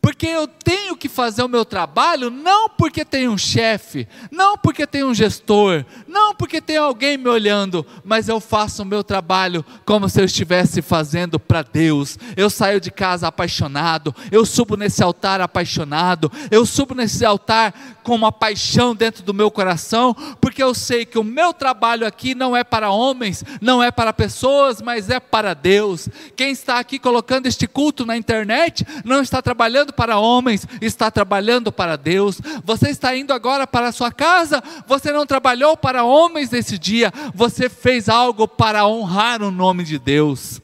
Porque 0.00 0.26
eu 0.26 0.46
tenho 0.46 0.96
que 0.96 1.08
fazer 1.08 1.42
o 1.42 1.48
meu 1.48 1.64
trabalho 1.64 2.30
não 2.30 2.68
porque 2.68 3.04
tem 3.04 3.28
um 3.28 3.38
chefe, 3.38 4.06
não 4.30 4.56
porque 4.58 4.86
tem 4.86 5.04
um 5.04 5.14
gestor, 5.14 5.84
não 6.06 6.34
porque 6.34 6.60
tem 6.60 6.76
alguém 6.76 7.16
me 7.16 7.28
olhando, 7.28 7.86
mas 8.04 8.28
eu 8.28 8.40
faço 8.40 8.82
o 8.82 8.86
meu 8.86 9.04
trabalho 9.04 9.64
como 9.84 10.08
se 10.08 10.20
eu 10.20 10.24
estivesse 10.24 10.82
fazendo 10.82 11.38
para 11.38 11.62
Deus. 11.62 12.18
Eu 12.36 12.50
saio 12.50 12.80
de 12.80 12.90
casa 12.90 13.28
apaixonado, 13.28 14.14
eu 14.30 14.44
subo 14.44 14.76
nesse 14.76 15.02
altar 15.02 15.40
apaixonado, 15.40 16.30
eu 16.50 16.66
subo 16.66 16.94
nesse 16.94 17.24
altar 17.24 17.74
com 18.02 18.14
uma 18.14 18.32
paixão 18.32 18.94
dentro 18.94 19.22
do 19.22 19.34
meu 19.34 19.50
coração, 19.50 20.14
porque 20.40 20.62
eu 20.62 20.74
sei 20.74 21.04
que 21.04 21.18
o 21.18 21.24
meu 21.24 21.52
trabalho 21.52 22.06
aqui 22.06 22.34
não 22.34 22.56
é 22.56 22.64
para 22.64 22.90
homens, 22.90 23.44
não 23.60 23.82
é 23.82 23.90
para 23.90 24.12
pessoas, 24.12 24.80
mas 24.80 25.10
é 25.10 25.20
para 25.20 25.54
Deus. 25.54 26.08
Quem 26.34 26.50
está 26.50 26.78
aqui 26.78 26.98
colocando 26.98 27.46
este 27.46 27.66
culto 27.66 28.06
na 28.06 28.16
internet 28.16 28.86
não 29.04 29.20
está 29.20 29.42
trabalhando 29.42 29.67
trabalhando 29.68 29.92
para 29.92 30.18
homens, 30.18 30.66
está 30.80 31.10
trabalhando 31.10 31.70
para 31.70 31.96
Deus. 31.96 32.40
Você 32.64 32.88
está 32.88 33.14
indo 33.14 33.34
agora 33.34 33.66
para 33.66 33.88
a 33.88 33.92
sua 33.92 34.10
casa, 34.10 34.62
você 34.86 35.12
não 35.12 35.26
trabalhou 35.26 35.76
para 35.76 36.04
homens 36.04 36.50
nesse 36.50 36.78
dia, 36.78 37.12
você 37.34 37.68
fez 37.68 38.08
algo 38.08 38.48
para 38.48 38.86
honrar 38.86 39.42
o 39.42 39.50
nome 39.50 39.84
de 39.84 39.98
Deus. 39.98 40.62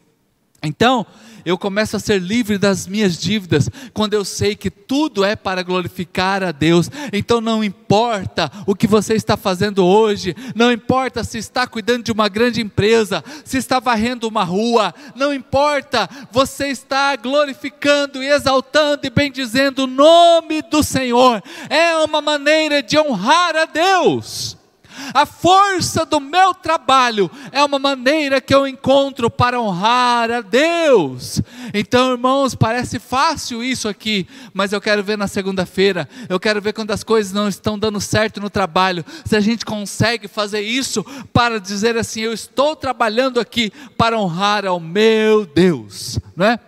Então, 0.62 1.06
eu 1.44 1.58
começo 1.58 1.96
a 1.96 2.00
ser 2.00 2.20
livre 2.20 2.58
das 2.58 2.86
minhas 2.86 3.18
dívidas, 3.18 3.68
quando 3.92 4.14
eu 4.14 4.24
sei 4.24 4.54
que 4.54 4.70
tudo 4.70 5.24
é 5.24 5.36
para 5.36 5.62
glorificar 5.62 6.42
a 6.42 6.52
Deus. 6.52 6.90
Então 7.12 7.40
não 7.40 7.62
importa 7.62 8.50
o 8.66 8.74
que 8.74 8.86
você 8.86 9.14
está 9.14 9.36
fazendo 9.36 9.84
hoje, 9.84 10.34
não 10.54 10.72
importa 10.72 11.22
se 11.24 11.38
está 11.38 11.66
cuidando 11.66 12.04
de 12.04 12.12
uma 12.12 12.28
grande 12.28 12.60
empresa, 12.60 13.22
se 13.44 13.58
está 13.58 13.78
varrendo 13.78 14.28
uma 14.28 14.44
rua, 14.44 14.94
não 15.14 15.32
importa, 15.32 16.08
você 16.30 16.68
está 16.68 17.16
glorificando 17.16 18.22
e 18.22 18.28
exaltando 18.28 19.06
e 19.06 19.10
bendizendo 19.10 19.84
o 19.84 19.86
nome 19.86 20.62
do 20.62 20.82
Senhor. 20.82 21.42
É 21.68 21.96
uma 21.98 22.20
maneira 22.20 22.82
de 22.82 22.98
honrar 22.98 23.56
a 23.56 23.64
Deus. 23.64 24.63
A 25.12 25.26
força 25.26 26.04
do 26.04 26.20
meu 26.20 26.54
trabalho 26.54 27.30
é 27.52 27.62
uma 27.64 27.78
maneira 27.78 28.40
que 28.40 28.54
eu 28.54 28.66
encontro 28.66 29.30
para 29.30 29.60
honrar 29.60 30.30
a 30.30 30.40
Deus. 30.40 31.40
Então, 31.72 32.12
irmãos, 32.12 32.54
parece 32.54 32.98
fácil 32.98 33.62
isso 33.62 33.88
aqui, 33.88 34.26
mas 34.52 34.72
eu 34.72 34.80
quero 34.80 35.02
ver 35.02 35.18
na 35.18 35.26
segunda-feira, 35.26 36.08
eu 36.28 36.38
quero 36.40 36.60
ver 36.60 36.72
quando 36.72 36.90
as 36.90 37.02
coisas 37.02 37.32
não 37.32 37.48
estão 37.48 37.78
dando 37.78 38.00
certo 38.00 38.40
no 38.40 38.50
trabalho, 38.50 39.04
se 39.24 39.36
a 39.36 39.40
gente 39.40 39.64
consegue 39.64 40.28
fazer 40.28 40.60
isso 40.60 41.04
para 41.32 41.60
dizer 41.60 41.96
assim: 41.96 42.20
eu 42.20 42.32
estou 42.32 42.76
trabalhando 42.76 43.40
aqui 43.40 43.72
para 43.96 44.18
honrar 44.18 44.66
ao 44.66 44.80
meu 44.80 45.46
Deus, 45.46 46.18
não 46.36 46.46
é? 46.46 46.58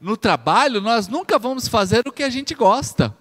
No 0.00 0.16
trabalho, 0.16 0.80
nós 0.80 1.08
nunca 1.08 1.38
vamos 1.38 1.66
fazer 1.66 2.06
o 2.06 2.12
que 2.12 2.22
a 2.22 2.30
gente 2.30 2.54
gosta 2.54 3.14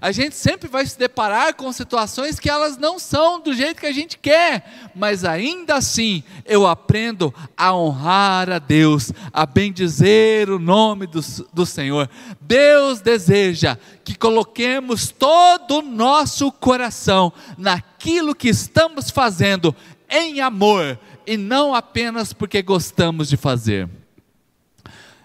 a 0.00 0.12
gente 0.12 0.34
sempre 0.34 0.68
vai 0.68 0.86
se 0.86 0.98
deparar 0.98 1.54
com 1.54 1.72
situações 1.72 2.38
que 2.38 2.48
elas 2.48 2.76
não 2.76 2.98
são 2.98 3.40
do 3.40 3.52
jeito 3.52 3.80
que 3.80 3.86
a 3.86 3.92
gente 3.92 4.18
quer, 4.18 4.90
mas 4.94 5.24
ainda 5.24 5.76
assim 5.76 6.22
eu 6.44 6.66
aprendo 6.66 7.34
a 7.56 7.74
honrar 7.74 8.50
a 8.50 8.58
Deus, 8.58 9.12
a 9.32 9.44
bendizer 9.44 10.50
o 10.50 10.58
nome 10.58 11.06
do, 11.06 11.20
do 11.52 11.66
Senhor. 11.66 12.08
Deus 12.40 13.00
deseja 13.00 13.76
que 14.04 14.14
coloquemos 14.14 15.10
todo 15.10 15.78
o 15.78 15.82
nosso 15.82 16.50
coração 16.50 17.32
naquilo 17.56 18.34
que 18.34 18.48
estamos 18.48 19.10
fazendo 19.10 19.74
em 20.08 20.40
amor 20.40 20.98
e 21.26 21.36
não 21.36 21.74
apenas 21.74 22.32
porque 22.32 22.62
gostamos 22.62 23.28
de 23.28 23.36
fazer. 23.36 23.88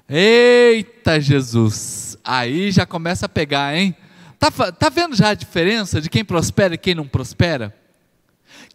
Eita 0.09 1.19
Jesus, 1.19 2.17
aí 2.23 2.71
já 2.71 2.85
começa 2.85 3.25
a 3.25 3.29
pegar, 3.29 3.75
hein? 3.75 3.93
Está 4.39 4.71
tá 4.71 4.89
vendo 4.89 5.15
já 5.15 5.29
a 5.29 5.33
diferença 5.33 5.99
de 5.99 6.09
quem 6.09 6.23
prospera 6.23 6.75
e 6.75 6.77
quem 6.77 6.93
não 6.93 7.07
prospera? 7.07 7.75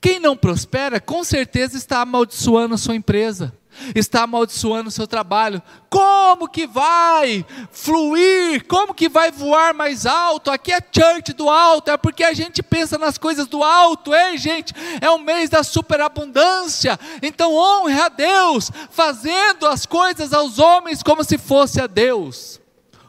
Quem 0.00 0.18
não 0.18 0.36
prospera, 0.36 1.00
com 1.00 1.22
certeza 1.22 1.76
está 1.76 2.00
amaldiçoando 2.00 2.74
a 2.74 2.78
sua 2.78 2.96
empresa, 2.96 3.52
está 3.94 4.24
amaldiçoando 4.24 4.88
o 4.88 4.92
seu 4.92 5.06
trabalho. 5.06 5.62
Como 5.88 6.48
que 6.48 6.66
vai 6.66 7.46
fluir? 7.70 8.66
Como 8.66 8.92
que 8.92 9.08
vai 9.08 9.30
voar 9.30 9.72
mais 9.72 10.04
alto? 10.04 10.50
Aqui 10.50 10.72
é 10.72 10.80
church 10.80 11.32
do 11.32 11.48
alto, 11.48 11.92
é 11.92 11.96
porque 11.96 12.24
a 12.24 12.32
gente 12.32 12.64
pensa 12.64 12.98
nas 12.98 13.16
coisas 13.16 13.46
do 13.46 13.62
alto, 13.62 14.12
hein, 14.12 14.36
gente? 14.36 14.74
É 15.00 15.08
o 15.08 15.20
mês 15.20 15.48
da 15.48 15.62
superabundância. 15.62 16.98
Então 17.22 17.54
honre 17.54 18.00
a 18.00 18.08
Deus, 18.08 18.72
fazendo 18.90 19.68
as 19.68 19.86
coisas 19.86 20.32
aos 20.32 20.58
homens 20.58 21.00
como 21.00 21.22
se 21.22 21.38
fosse 21.38 21.80
a 21.80 21.86
Deus. 21.86 22.60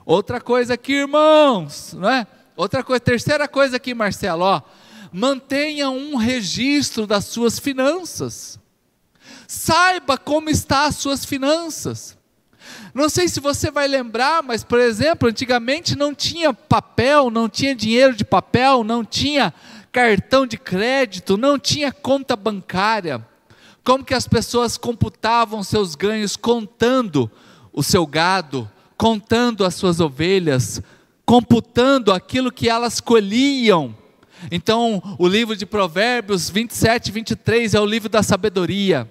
Outra 0.06 0.40
coisa 0.40 0.76
aqui, 0.76 0.94
irmãos, 0.94 1.94
não 1.94 2.10
é? 2.10 2.28
Outra 2.56 2.84
coisa, 2.84 3.00
terceira 3.00 3.48
coisa 3.48 3.78
aqui, 3.78 3.94
Marcelo, 3.94 4.44
ó, 4.44 4.62
mantenha 5.12 5.90
um 5.90 6.16
registro 6.16 7.08
das 7.08 7.26
suas 7.26 7.58
finanças. 7.60 8.60
Saiba 9.48 10.18
como 10.18 10.50
está 10.50 10.86
as 10.86 10.96
suas 10.96 11.26
finanças. 11.26 12.18
Não 12.94 13.10
sei 13.10 13.28
se 13.28 13.40
você 13.40 13.72
vai 13.72 13.88
lembrar, 13.88 14.44
mas 14.44 14.64
por 14.64 14.80
exemplo, 14.80 15.28
antigamente 15.28 15.96
não 15.96 16.14
tinha 16.14 16.54
papel, 16.54 17.30
não 17.30 17.50
tinha 17.50 17.76
dinheiro 17.76 18.16
de 18.16 18.24
papel, 18.24 18.84
não 18.84 19.04
tinha 19.04 19.54
cartão 19.92 20.46
de 20.46 20.58
crédito, 20.58 21.38
não 21.38 21.60
tinha 21.60 21.92
conta 21.92 22.36
bancária. 22.36 23.26
Como 23.84 24.06
que 24.06 24.14
as 24.14 24.28
pessoas 24.28 24.78
computavam 24.78 25.62
seus 25.64 25.96
ganhos 25.96 26.36
contando 26.36 27.30
o 27.72 27.84
seu 27.84 28.06
gado, 28.06 28.70
contando 28.96 29.66
as 29.66 29.76
suas 29.76 30.00
ovelhas, 30.00 30.82
computando 31.25 32.12
aquilo 32.12 32.51
que 32.51 32.70
elas 32.70 33.00
colhiam. 33.00 33.96
Então, 34.51 35.01
o 35.18 35.27
livro 35.27 35.56
de 35.56 35.65
Provérbios 35.65 36.50
27 36.50 37.08
e 37.08 37.12
23 37.12 37.74
é 37.74 37.80
o 37.80 37.86
livro 37.86 38.10
da 38.10 38.22
sabedoria. 38.22 39.10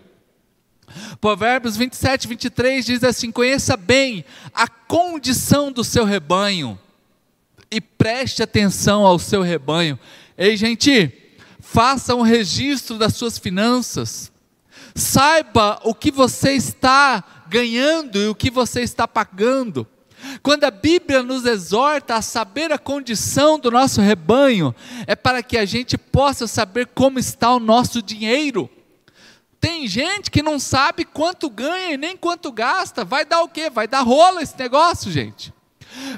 Provérbios 1.21 1.77
27 1.77 2.25
e 2.25 2.29
23 2.29 2.85
diz 2.85 3.05
assim: 3.05 3.31
Conheça 3.31 3.77
bem 3.77 4.25
a 4.53 4.69
condição 4.69 5.73
do 5.73 5.83
seu 5.83 6.05
rebanho 6.05 6.79
e 7.71 7.81
preste 7.81 8.43
atenção 8.43 9.07
ao 9.07 9.19
seu 9.19 9.41
rebanho. 9.41 9.99
Ei, 10.37 10.57
gente, 10.57 11.11
faça 11.61 12.15
um 12.15 12.23
registro 12.23 12.99
das 12.99 13.15
suas 13.15 13.39
finanças. 13.39 14.31
Saiba 14.95 15.81
o 15.85 15.95
que 15.95 16.11
você 16.11 16.53
está 16.53 17.25
ganhando 17.49 18.19
e 18.19 18.29
o 18.29 18.35
que 18.35 18.51
você 18.51 18.83
está 18.83 19.09
pagando. 19.09 19.87
Quando 20.43 20.65
a 20.65 20.71
Bíblia 20.71 21.23
nos 21.23 21.45
exorta 21.45 22.15
a 22.15 22.23
saber 22.23 22.73
a 22.73 22.79
condição 22.79 23.59
do 23.59 23.71
nosso 23.71 24.01
rebanho, 24.01 24.75
é 25.07 25.17
para 25.17 25.43
que 25.43 25.59
a 25.59 25.65
gente 25.65 25.99
possa 25.99 26.47
saber 26.47 26.89
como 26.95 27.19
está 27.19 27.55
o 27.55 27.61
nosso 27.61 28.01
dinheiro. 28.01 28.71
Tem 29.61 29.87
gente 29.87 30.31
que 30.31 30.43
não 30.43 30.59
sabe 30.59 31.05
quanto 31.05 31.49
ganha 31.49 31.93
e 31.93 31.97
nem 31.97 32.17
quanto 32.17 32.51
gasta. 32.51 33.05
Vai 33.05 33.25
dar 33.25 33.43
o 33.43 33.49
quê? 33.49 33.71
Vai 33.71 33.87
dar 33.87 34.01
rola 34.01 34.43
esse 34.43 34.59
negócio, 34.59 35.11
gente. 35.11 35.55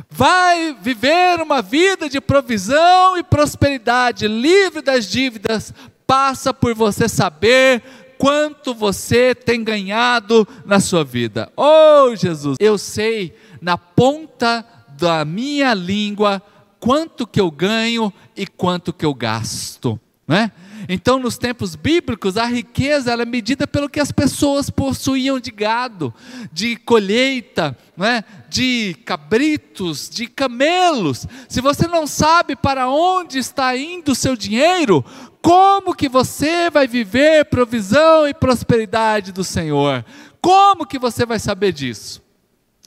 Vai 0.09 0.75
viver 0.81 1.41
uma 1.43 1.61
vida 1.61 2.09
de 2.09 2.21
provisão 2.21 3.19
e 3.19 3.23
prosperidade, 3.23 4.27
livre 4.27 4.81
das 4.81 5.07
dívidas. 5.07 5.75
Passa 6.07 6.55
por 6.55 6.75
você 6.75 7.09
saber 7.09 7.83
quanto 8.17 8.73
você 8.73 9.35
tem 9.35 9.63
ganhado 9.63 10.47
na 10.65 10.81
sua 10.81 11.05
vida. 11.05 11.53
Oh, 11.55 12.15
Jesus, 12.17 12.57
eu 12.59 12.79
sei 12.79 13.35
na 13.65 13.79
ponta 13.79 14.63
da 14.99 15.25
minha 15.25 15.73
língua 15.73 16.43
quanto 16.79 17.27
que 17.27 17.41
eu 17.41 17.51
ganho 17.51 18.13
e 18.37 18.47
quanto 18.47 18.93
que 18.93 19.07
eu 19.07 19.15
gasto, 19.15 19.99
né? 20.29 20.53
Então, 20.87 21.19
nos 21.19 21.39
tempos 21.39 21.75
bíblicos, 21.75 22.37
a 22.37 22.45
riqueza 22.45 23.11
era 23.11 23.23
é 23.23 23.25
medida 23.25 23.67
pelo 23.67 23.89
que 23.89 23.99
as 23.99 24.13
pessoas 24.13 24.69
possuíam 24.69 25.41
de 25.41 25.51
gado, 25.51 26.13
de 26.53 26.77
colheita, 26.77 27.75
né? 27.97 28.23
de 28.51 28.95
cabritos, 29.07 30.11
de 30.11 30.27
camelos. 30.27 31.27
Se 31.49 31.63
você 31.63 31.87
não 31.87 32.07
sabe 32.07 32.55
para 32.55 32.91
onde 32.91 33.39
está 33.39 33.75
indo 33.75 34.13
o 34.13 34.15
seu 34.15 34.37
dinheiro, 34.37 35.03
como 35.41 35.95
que 35.95 36.07
você 36.07 36.69
vai 36.69 36.87
viver 36.87 37.47
provisão 37.47 38.29
e 38.29 38.35
prosperidade 38.35 39.33
do 39.33 39.43
Senhor? 39.43 40.05
Como 40.39 40.85
que 40.85 40.99
você 40.99 41.25
vai 41.25 41.39
saber 41.39 41.73
disso? 41.73 42.24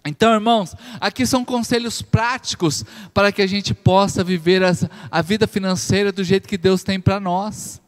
Então, 0.07 0.33
irmãos, 0.33 0.75
aqui 0.99 1.25
são 1.25 1.43
conselhos 1.43 2.01
práticos 2.01 2.83
para 3.13 3.31
que 3.31 3.41
a 3.41 3.47
gente 3.47 3.73
possa 3.73 4.23
viver 4.23 4.63
as, 4.63 4.85
a 5.11 5.21
vida 5.21 5.47
financeira 5.47 6.11
do 6.11 6.23
jeito 6.23 6.47
que 6.47 6.57
Deus 6.57 6.83
tem 6.83 6.99
para 6.99 7.19
nós. 7.19 7.81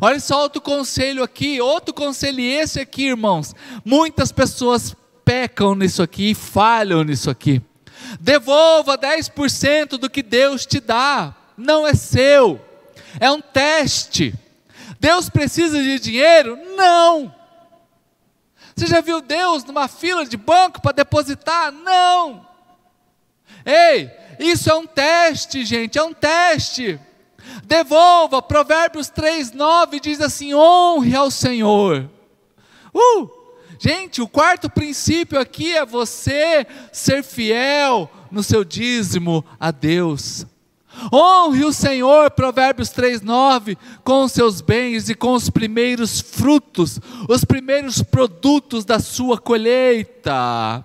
Olha 0.00 0.18
só 0.18 0.42
outro 0.42 0.60
conselho 0.60 1.22
aqui, 1.22 1.60
outro 1.60 1.94
conselho 1.94 2.40
esse 2.40 2.80
aqui, 2.80 3.06
irmãos. 3.06 3.54
Muitas 3.84 4.32
pessoas 4.32 4.94
pecam 5.24 5.74
nisso 5.74 6.02
aqui, 6.02 6.34
falham 6.34 7.04
nisso 7.04 7.30
aqui. 7.30 7.62
Devolva 8.20 8.98
10% 8.98 9.98
do 9.98 10.10
que 10.10 10.22
Deus 10.22 10.66
te 10.66 10.80
dá, 10.80 11.34
não 11.56 11.86
é 11.86 11.94
seu, 11.94 12.60
é 13.20 13.30
um 13.30 13.40
teste. 13.40 14.34
Deus 15.00 15.28
precisa 15.28 15.82
de 15.82 15.98
dinheiro? 15.98 16.58
Não. 16.76 17.37
Você 18.78 18.86
já 18.86 19.00
viu 19.00 19.20
Deus 19.20 19.64
numa 19.64 19.88
fila 19.88 20.24
de 20.24 20.36
banco 20.36 20.80
para 20.80 20.92
depositar? 20.92 21.72
Não. 21.72 22.46
Ei, 23.66 24.08
isso 24.38 24.70
é 24.70 24.74
um 24.74 24.86
teste, 24.86 25.64
gente, 25.64 25.98
é 25.98 26.02
um 26.04 26.14
teste. 26.14 27.00
Devolva, 27.64 28.40
Provérbios 28.40 29.10
3:9 29.10 29.98
diz 29.98 30.20
assim: 30.20 30.54
honre 30.54 31.16
ao 31.16 31.28
Senhor. 31.28 32.08
Uh! 32.94 33.28
Gente, 33.80 34.22
o 34.22 34.28
quarto 34.28 34.70
princípio 34.70 35.40
aqui 35.40 35.76
é 35.76 35.84
você 35.84 36.64
ser 36.92 37.24
fiel 37.24 38.08
no 38.30 38.44
seu 38.44 38.62
dízimo 38.62 39.44
a 39.58 39.72
Deus. 39.72 40.46
Honre 41.12 41.64
o 41.64 41.72
Senhor, 41.72 42.30
Provérbios 42.30 42.90
3:9, 42.90 43.76
com 44.04 44.24
os 44.24 44.32
seus 44.32 44.60
bens 44.60 45.08
e 45.08 45.14
com 45.14 45.34
os 45.34 45.48
primeiros 45.48 46.20
frutos, 46.20 47.00
os 47.28 47.44
primeiros 47.44 48.02
produtos 48.02 48.84
da 48.84 48.98
sua 48.98 49.38
colheita. 49.38 50.84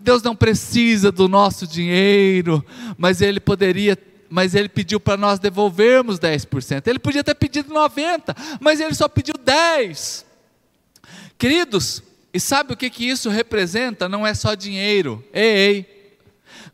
Deus 0.00 0.22
não 0.22 0.34
precisa 0.34 1.12
do 1.12 1.28
nosso 1.28 1.66
dinheiro, 1.66 2.64
mas 2.98 3.20
ele 3.20 3.40
poderia 3.40 3.96
mas 4.28 4.56
ele 4.56 4.68
pediu 4.68 4.98
para 4.98 5.16
nós 5.16 5.38
devolvermos 5.38 6.18
10%. 6.18 6.88
Ele 6.88 6.98
podia 6.98 7.22
ter 7.22 7.36
pedido 7.36 7.72
90, 7.72 8.34
mas 8.60 8.80
ele 8.80 8.92
só 8.92 9.08
pediu 9.08 9.34
10. 9.38 10.26
Queridos, 11.38 12.02
e 12.34 12.40
sabe 12.40 12.72
o 12.72 12.76
que 12.76 12.90
que 12.90 13.08
isso 13.08 13.30
representa? 13.30 14.08
Não 14.08 14.26
é 14.26 14.34
só 14.34 14.54
dinheiro. 14.54 15.24
Ei, 15.32 15.56
ei. 15.56 15.95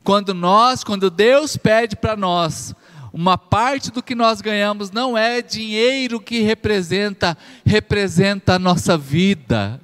Quando 0.04 0.34
nós, 0.34 0.82
quando 0.82 1.10
Deus 1.10 1.56
pede 1.56 1.96
para 1.96 2.16
nós, 2.16 2.74
uma 3.12 3.36
parte 3.36 3.90
do 3.90 4.02
que 4.02 4.14
nós 4.14 4.40
ganhamos 4.40 4.90
não 4.90 5.16
é 5.16 5.42
dinheiro 5.42 6.18
que 6.18 6.40
representa, 6.40 7.36
representa 7.64 8.54
a 8.54 8.58
nossa 8.58 8.96
vida. 8.96 9.80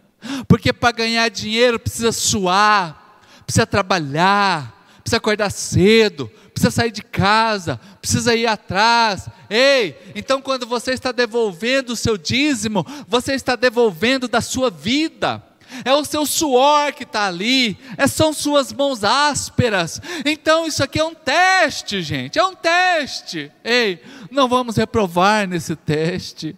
Porque 0.49 0.73
para 0.73 0.93
ganhar 0.97 1.29
dinheiro 1.29 1.79
precisa 1.79 2.11
suar, 2.11 3.21
precisa 3.45 3.67
trabalhar, 3.67 5.01
precisa 5.03 5.19
acordar 5.19 5.51
cedo, 5.51 6.31
precisa 6.53 6.71
sair 6.71 6.91
de 6.91 7.03
casa, 7.03 7.79
precisa 8.01 8.35
ir 8.35 8.47
atrás. 8.47 9.29
Ei, 9.49 9.97
então 10.15 10.43
quando 10.43 10.67
você 10.67 10.93
está 10.93 11.13
devolvendo 11.13 11.93
o 11.93 11.97
seu 11.97 12.19
dízimo, 12.19 12.85
você 13.07 13.35
está 13.35 13.55
devolvendo 13.55 14.27
da 14.27 14.41
sua 14.41 14.71
vida 14.71 15.43
é 15.85 15.95
o 15.95 16.05
seu 16.05 16.27
suor 16.27 16.93
que 16.93 17.03
está 17.03 17.27
ali, 17.27 17.79
é, 17.97 18.07
são 18.07 18.33
suas 18.33 18.73
mãos 18.73 19.05
ásperas. 19.05 20.01
Então 20.25 20.67
isso 20.67 20.83
aqui 20.83 20.99
é 20.99 21.05
um 21.05 21.15
teste, 21.15 22.03
gente, 22.03 22.39
é 22.39 22.45
um 22.45 22.55
teste. 22.55 23.51
Ei, 23.65 24.03
não 24.31 24.49
vamos 24.49 24.77
reprovar 24.77 25.47
nesse 25.47 25.75
teste. 25.77 26.57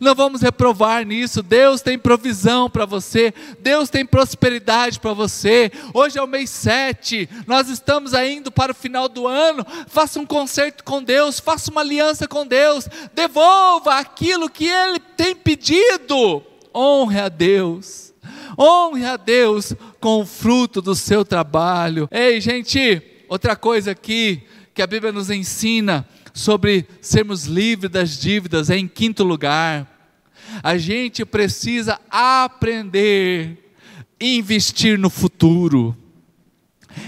Não 0.00 0.14
vamos 0.14 0.40
reprovar 0.40 1.04
nisso. 1.04 1.42
Deus 1.42 1.80
tem 1.80 1.98
provisão 1.98 2.68
para 2.70 2.84
você. 2.84 3.32
Deus 3.60 3.90
tem 3.90 4.04
prosperidade 4.04 4.98
para 4.98 5.12
você. 5.12 5.70
Hoje 5.92 6.18
é 6.18 6.22
o 6.22 6.26
mês 6.26 6.50
7. 6.50 7.28
Nós 7.46 7.68
estamos 7.68 8.12
indo 8.14 8.50
para 8.50 8.72
o 8.72 8.74
final 8.74 9.08
do 9.08 9.26
ano. 9.26 9.64
Faça 9.86 10.18
um 10.18 10.26
concerto 10.26 10.82
com 10.82 11.02
Deus. 11.02 11.38
Faça 11.38 11.70
uma 11.70 11.82
aliança 11.82 12.26
com 12.26 12.46
Deus. 12.46 12.88
Devolva 13.14 13.98
aquilo 13.98 14.50
que 14.50 14.66
Ele 14.66 14.98
tem 14.98 15.34
pedido. 15.34 16.42
Honre 16.74 17.20
a 17.20 17.28
Deus. 17.28 18.07
Honre 18.58 19.04
a 19.04 19.16
Deus 19.16 19.72
com 20.00 20.22
o 20.22 20.26
fruto 20.26 20.82
do 20.82 20.94
seu 20.96 21.24
trabalho. 21.24 22.08
Ei, 22.10 22.40
gente, 22.40 23.00
outra 23.28 23.54
coisa 23.54 23.92
aqui 23.92 24.42
que 24.74 24.82
a 24.82 24.86
Bíblia 24.86 25.12
nos 25.12 25.30
ensina 25.30 26.08
sobre 26.34 26.84
sermos 27.00 27.44
livres 27.44 27.90
das 27.90 28.18
dívidas 28.18 28.68
é 28.68 28.76
em 28.76 28.88
quinto 28.88 29.22
lugar. 29.22 29.86
A 30.60 30.76
gente 30.76 31.24
precisa 31.24 32.00
aprender 32.10 33.72
a 34.20 34.24
investir 34.24 34.98
no 34.98 35.08
futuro. 35.08 35.96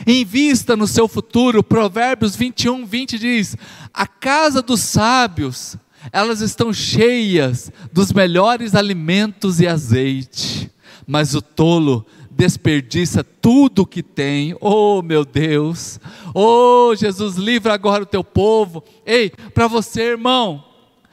Invista 0.06 0.76
no 0.76 0.86
seu 0.86 1.08
futuro. 1.08 1.64
Provérbios 1.64 2.36
21, 2.36 2.86
20 2.86 3.18
diz: 3.18 3.56
A 3.92 4.06
casa 4.06 4.62
dos 4.62 4.80
sábios, 4.80 5.76
elas 6.12 6.40
estão 6.40 6.72
cheias 6.72 7.72
dos 7.92 8.12
melhores 8.12 8.76
alimentos 8.76 9.58
e 9.58 9.66
azeite 9.66 10.70
mas 11.10 11.34
o 11.34 11.42
tolo 11.42 12.06
desperdiça 12.30 13.24
tudo 13.24 13.82
o 13.82 13.86
que 13.86 14.00
tem. 14.00 14.56
Oh, 14.60 15.02
meu 15.02 15.24
Deus! 15.24 15.98
Oh, 16.32 16.94
Jesus, 16.94 17.34
livra 17.34 17.74
agora 17.74 18.04
o 18.04 18.06
teu 18.06 18.22
povo. 18.22 18.84
Ei, 19.04 19.30
para 19.52 19.66
você, 19.66 20.02
irmão, 20.02 20.64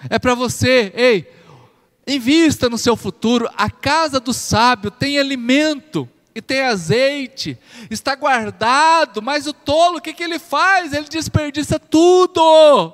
é 0.07 0.19
para 0.19 0.35
você. 0.35 0.93
Ei, 0.95 1.27
invista 2.07 2.69
no 2.69 2.77
seu 2.77 2.95
futuro. 2.95 3.49
A 3.57 3.71
casa 3.71 4.19
do 4.19 4.33
sábio 4.33 4.91
tem 4.91 5.17
alimento 5.17 6.07
e 6.35 6.43
tem 6.43 6.61
azeite, 6.61 7.57
está 7.89 8.13
guardado, 8.13 9.19
mas 9.19 9.47
o 9.47 9.53
tolo, 9.53 9.97
o 9.97 10.01
que, 10.01 10.13
que 10.13 10.23
ele 10.23 10.37
faz? 10.37 10.93
Ele 10.93 11.07
desperdiça 11.09 11.79
tudo. 11.79 12.93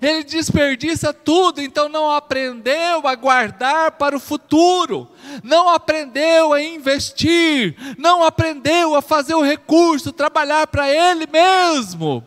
Ele 0.00 0.24
desperdiça 0.24 1.12
tudo, 1.12 1.60
então 1.60 1.88
não 1.88 2.10
aprendeu 2.10 3.06
a 3.06 3.14
guardar 3.14 3.92
para 3.92 4.16
o 4.16 4.20
futuro, 4.20 5.08
não 5.42 5.68
aprendeu 5.68 6.52
a 6.52 6.62
investir, 6.62 7.76
não 7.98 8.22
aprendeu 8.22 8.94
a 8.94 9.02
fazer 9.02 9.34
o 9.34 9.42
recurso, 9.42 10.12
trabalhar 10.12 10.66
para 10.66 10.90
ele 10.90 11.26
mesmo. 11.26 12.24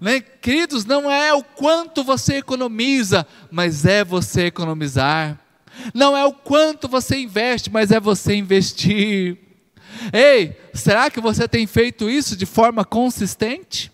Né? 0.00 0.20
Queridos, 0.20 0.84
não 0.84 1.10
é 1.10 1.32
o 1.32 1.42
quanto 1.42 2.04
você 2.04 2.36
economiza, 2.36 3.26
mas 3.50 3.84
é 3.84 4.04
você 4.04 4.46
economizar. 4.46 5.38
Não 5.94 6.16
é 6.16 6.24
o 6.24 6.32
quanto 6.32 6.88
você 6.88 7.16
investe, 7.16 7.70
mas 7.70 7.90
é 7.90 7.98
você 7.98 8.34
investir. 8.34 9.38
Ei, 10.12 10.56
será 10.72 11.10
que 11.10 11.20
você 11.20 11.46
tem 11.46 11.66
feito 11.66 12.08
isso 12.08 12.36
de 12.36 12.46
forma 12.46 12.84
consistente? 12.84 13.90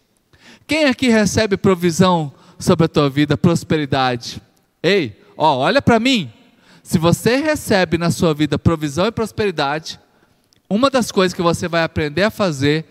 Quem 0.67 0.85
aqui 0.85 1.09
recebe 1.09 1.57
provisão 1.57 2.33
sobre 2.59 2.87
a 2.87 2.89
tua 2.89 3.09
vida 3.09 3.37
prosperidade. 3.37 4.43
Ei, 4.83 5.21
ó, 5.37 5.59
olha 5.59 5.81
para 5.81 6.01
mim. 6.01 6.33
Se 6.83 6.99
você 6.99 7.37
recebe 7.37 7.99
na 7.99 8.11
sua 8.11 8.33
vida 8.33 8.59
provisão 8.59 9.07
e 9.07 9.13
prosperidade, 9.13 10.01
uma 10.71 10.91
das 10.91 11.13
coisas 11.13 11.35
que 11.35 11.43
você 11.43 11.69
vai 11.69 11.83
aprender 11.83 12.23
a 12.23 12.31
fazer 12.31 12.85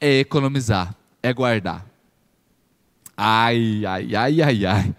é 0.00 0.20
economizar, 0.20 0.94
é 1.22 1.32
guardar. 1.32 1.86
Ai, 3.16 3.84
ai, 3.86 4.16
ai, 4.16 4.42
ai, 4.42 4.66
ai. 4.66 4.94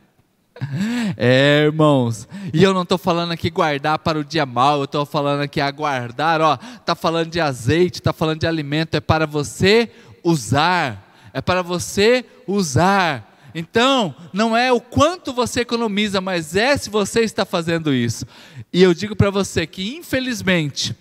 É, 1.17 1.63
irmãos, 1.65 2.27
e 2.53 2.63
eu 2.63 2.73
não 2.73 2.83
estou 2.83 2.97
falando 2.97 3.31
aqui 3.31 3.49
guardar 3.49 3.99
para 3.99 4.19
o 4.19 4.23
dia 4.23 4.45
mal, 4.45 4.79
eu 4.79 4.85
estou 4.85 5.05
falando 5.05 5.41
aqui 5.41 5.59
aguardar, 5.59 6.41
ó, 6.41 6.57
está 6.75 6.95
falando 6.95 7.29
de 7.29 7.41
azeite, 7.41 7.99
está 7.99 8.13
falando 8.13 8.39
de 8.39 8.47
alimento, 8.47 8.95
é 8.95 9.01
para 9.01 9.25
você 9.25 9.89
usar, 10.23 11.11
é 11.33 11.41
para 11.41 11.61
você 11.61 12.23
usar, 12.47 13.32
então, 13.53 14.15
não 14.31 14.55
é 14.57 14.71
o 14.71 14.81
quanto 14.81 15.31
você 15.31 15.61
economiza, 15.61 16.19
mas 16.19 16.55
é 16.55 16.75
se 16.75 16.89
você 16.89 17.21
está 17.21 17.45
fazendo 17.45 17.93
isso. 17.93 18.25
E 18.71 18.81
eu 18.81 18.93
digo 18.93 19.15
para 19.15 19.29
você 19.29 19.67
que, 19.67 19.95
infelizmente, 19.95 20.95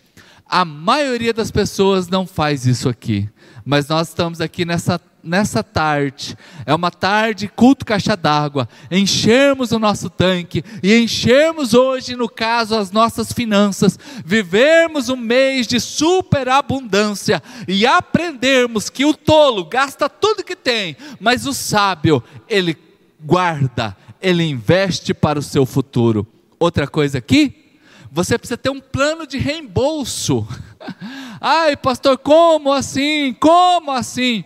a 0.47 0.65
maioria 0.65 1.33
das 1.33 1.51
pessoas 1.51 2.09
não 2.09 2.27
faz 2.27 2.67
isso 2.67 2.89
aqui. 2.89 3.29
Mas 3.65 3.89
nós 3.89 4.09
estamos 4.09 4.41
aqui 4.41 4.65
nessa 4.65 5.01
nessa 5.23 5.63
tarde, 5.63 6.37
é 6.67 6.75
uma 6.75 6.91
tarde 6.91 7.49
culto 7.49 7.85
caixa 7.85 8.17
d'água, 8.17 8.69
enchermos 8.91 9.71
o 9.73 9.79
nosso 9.79 10.11
tanque 10.11 10.65
e 10.83 10.97
enchermos 10.97 11.75
hoje, 11.75 12.17
no 12.17 12.29
caso, 12.29 12.77
as 12.77 12.91
nossas 12.91 13.33
finanças, 13.33 13.99
vivermos 14.25 15.09
um 15.09 15.17
mês 15.17 15.67
de 15.67 15.79
superabundância 15.79 17.43
e 17.69 17.87
aprendermos 17.87 18.91
que 18.91 19.05
o 19.05 19.15
tolo 19.15 19.65
gasta 19.65 20.09
tudo 20.09 20.45
que 20.45 20.57
tem, 20.57 20.97
mas 21.21 21.47
o 21.47 21.53
sábio, 21.53 22.23
ele 22.49 22.77
guarda, 23.21 23.97
ele 24.21 24.43
investe 24.43 25.15
para 25.15 25.39
o 25.39 25.43
seu 25.43 25.65
futuro. 25.65 26.27
Outra 26.59 26.87
coisa 26.87 27.19
aqui, 27.19 27.63
você 28.11 28.37
precisa 28.37 28.59
ter 28.59 28.71
um 28.71 28.81
plano 28.81 29.27
de 29.27 29.39
reembolso. 29.39 30.47
Ai, 31.41 31.77
pastor, 31.77 32.19
como 32.19 32.73
assim? 32.73 33.35
Como 33.41 33.91
assim? 33.91 34.45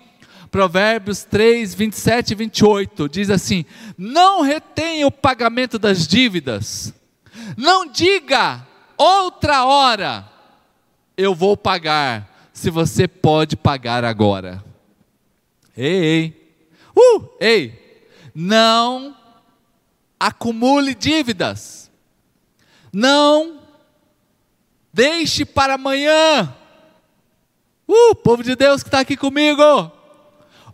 Provérbios 0.56 1.22
3, 1.22 1.74
27 1.74 2.30
e 2.30 2.34
28 2.34 3.10
diz 3.10 3.28
assim: 3.28 3.66
Não 3.98 4.40
retenha 4.40 5.06
o 5.06 5.10
pagamento 5.10 5.78
das 5.78 6.08
dívidas, 6.08 6.94
não 7.58 7.86
diga 7.86 8.66
outra 8.96 9.66
hora, 9.66 10.26
eu 11.14 11.34
vou 11.34 11.58
pagar, 11.58 12.48
se 12.54 12.70
você 12.70 13.06
pode 13.06 13.54
pagar 13.54 14.02
agora. 14.02 14.64
Ei, 15.76 16.02
ei, 16.02 16.56
uh, 16.96 17.28
ei, 17.38 18.08
não 18.34 19.14
acumule 20.18 20.94
dívidas, 20.94 21.90
não 22.90 23.60
deixe 24.90 25.44
para 25.44 25.74
amanhã. 25.74 26.56
Uh, 27.86 28.14
povo 28.14 28.42
de 28.42 28.56
Deus 28.56 28.82
que 28.82 28.88
está 28.88 29.00
aqui 29.00 29.18
comigo, 29.18 29.92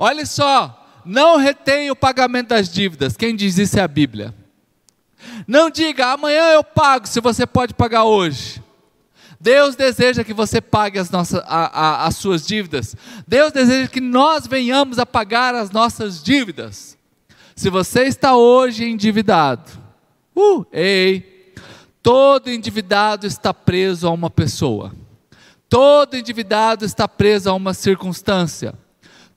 olha 0.02 0.26
só, 0.26 1.00
não 1.04 1.36
retenha 1.36 1.92
o 1.92 1.96
pagamento 1.96 2.48
das 2.48 2.68
dívidas. 2.68 3.16
Quem 3.16 3.36
diz 3.36 3.56
isso 3.56 3.78
é 3.78 3.82
a 3.82 3.88
Bíblia. 3.88 4.34
Não 5.46 5.70
diga, 5.70 6.08
amanhã 6.08 6.48
eu 6.48 6.64
pago, 6.64 7.06
se 7.06 7.20
você 7.20 7.46
pode 7.46 7.72
pagar 7.72 8.02
hoje. 8.02 8.60
Deus 9.40 9.76
deseja 9.76 10.24
que 10.24 10.34
você 10.34 10.60
pague 10.60 10.98
as, 10.98 11.08
nossas, 11.08 11.40
a, 11.46 11.66
a, 11.66 12.06
as 12.06 12.16
suas 12.16 12.44
dívidas. 12.44 12.96
Deus 13.28 13.52
deseja 13.52 13.88
que 13.88 14.00
nós 14.00 14.44
venhamos 14.46 14.98
a 14.98 15.06
pagar 15.06 15.54
as 15.54 15.70
nossas 15.70 16.20
dívidas. 16.20 16.98
Se 17.54 17.70
você 17.70 18.02
está 18.02 18.34
hoje 18.36 18.84
endividado, 18.84 19.70
uh, 20.34 20.66
ei, 20.72 21.54
todo 22.02 22.50
endividado 22.50 23.24
está 23.24 23.54
preso 23.54 24.08
a 24.08 24.10
uma 24.10 24.30
pessoa. 24.30 24.92
Todo 25.68 26.16
endividado 26.16 26.84
está 26.84 27.06
preso 27.06 27.48
a 27.50 27.54
uma 27.54 27.72
circunstância. 27.72 28.74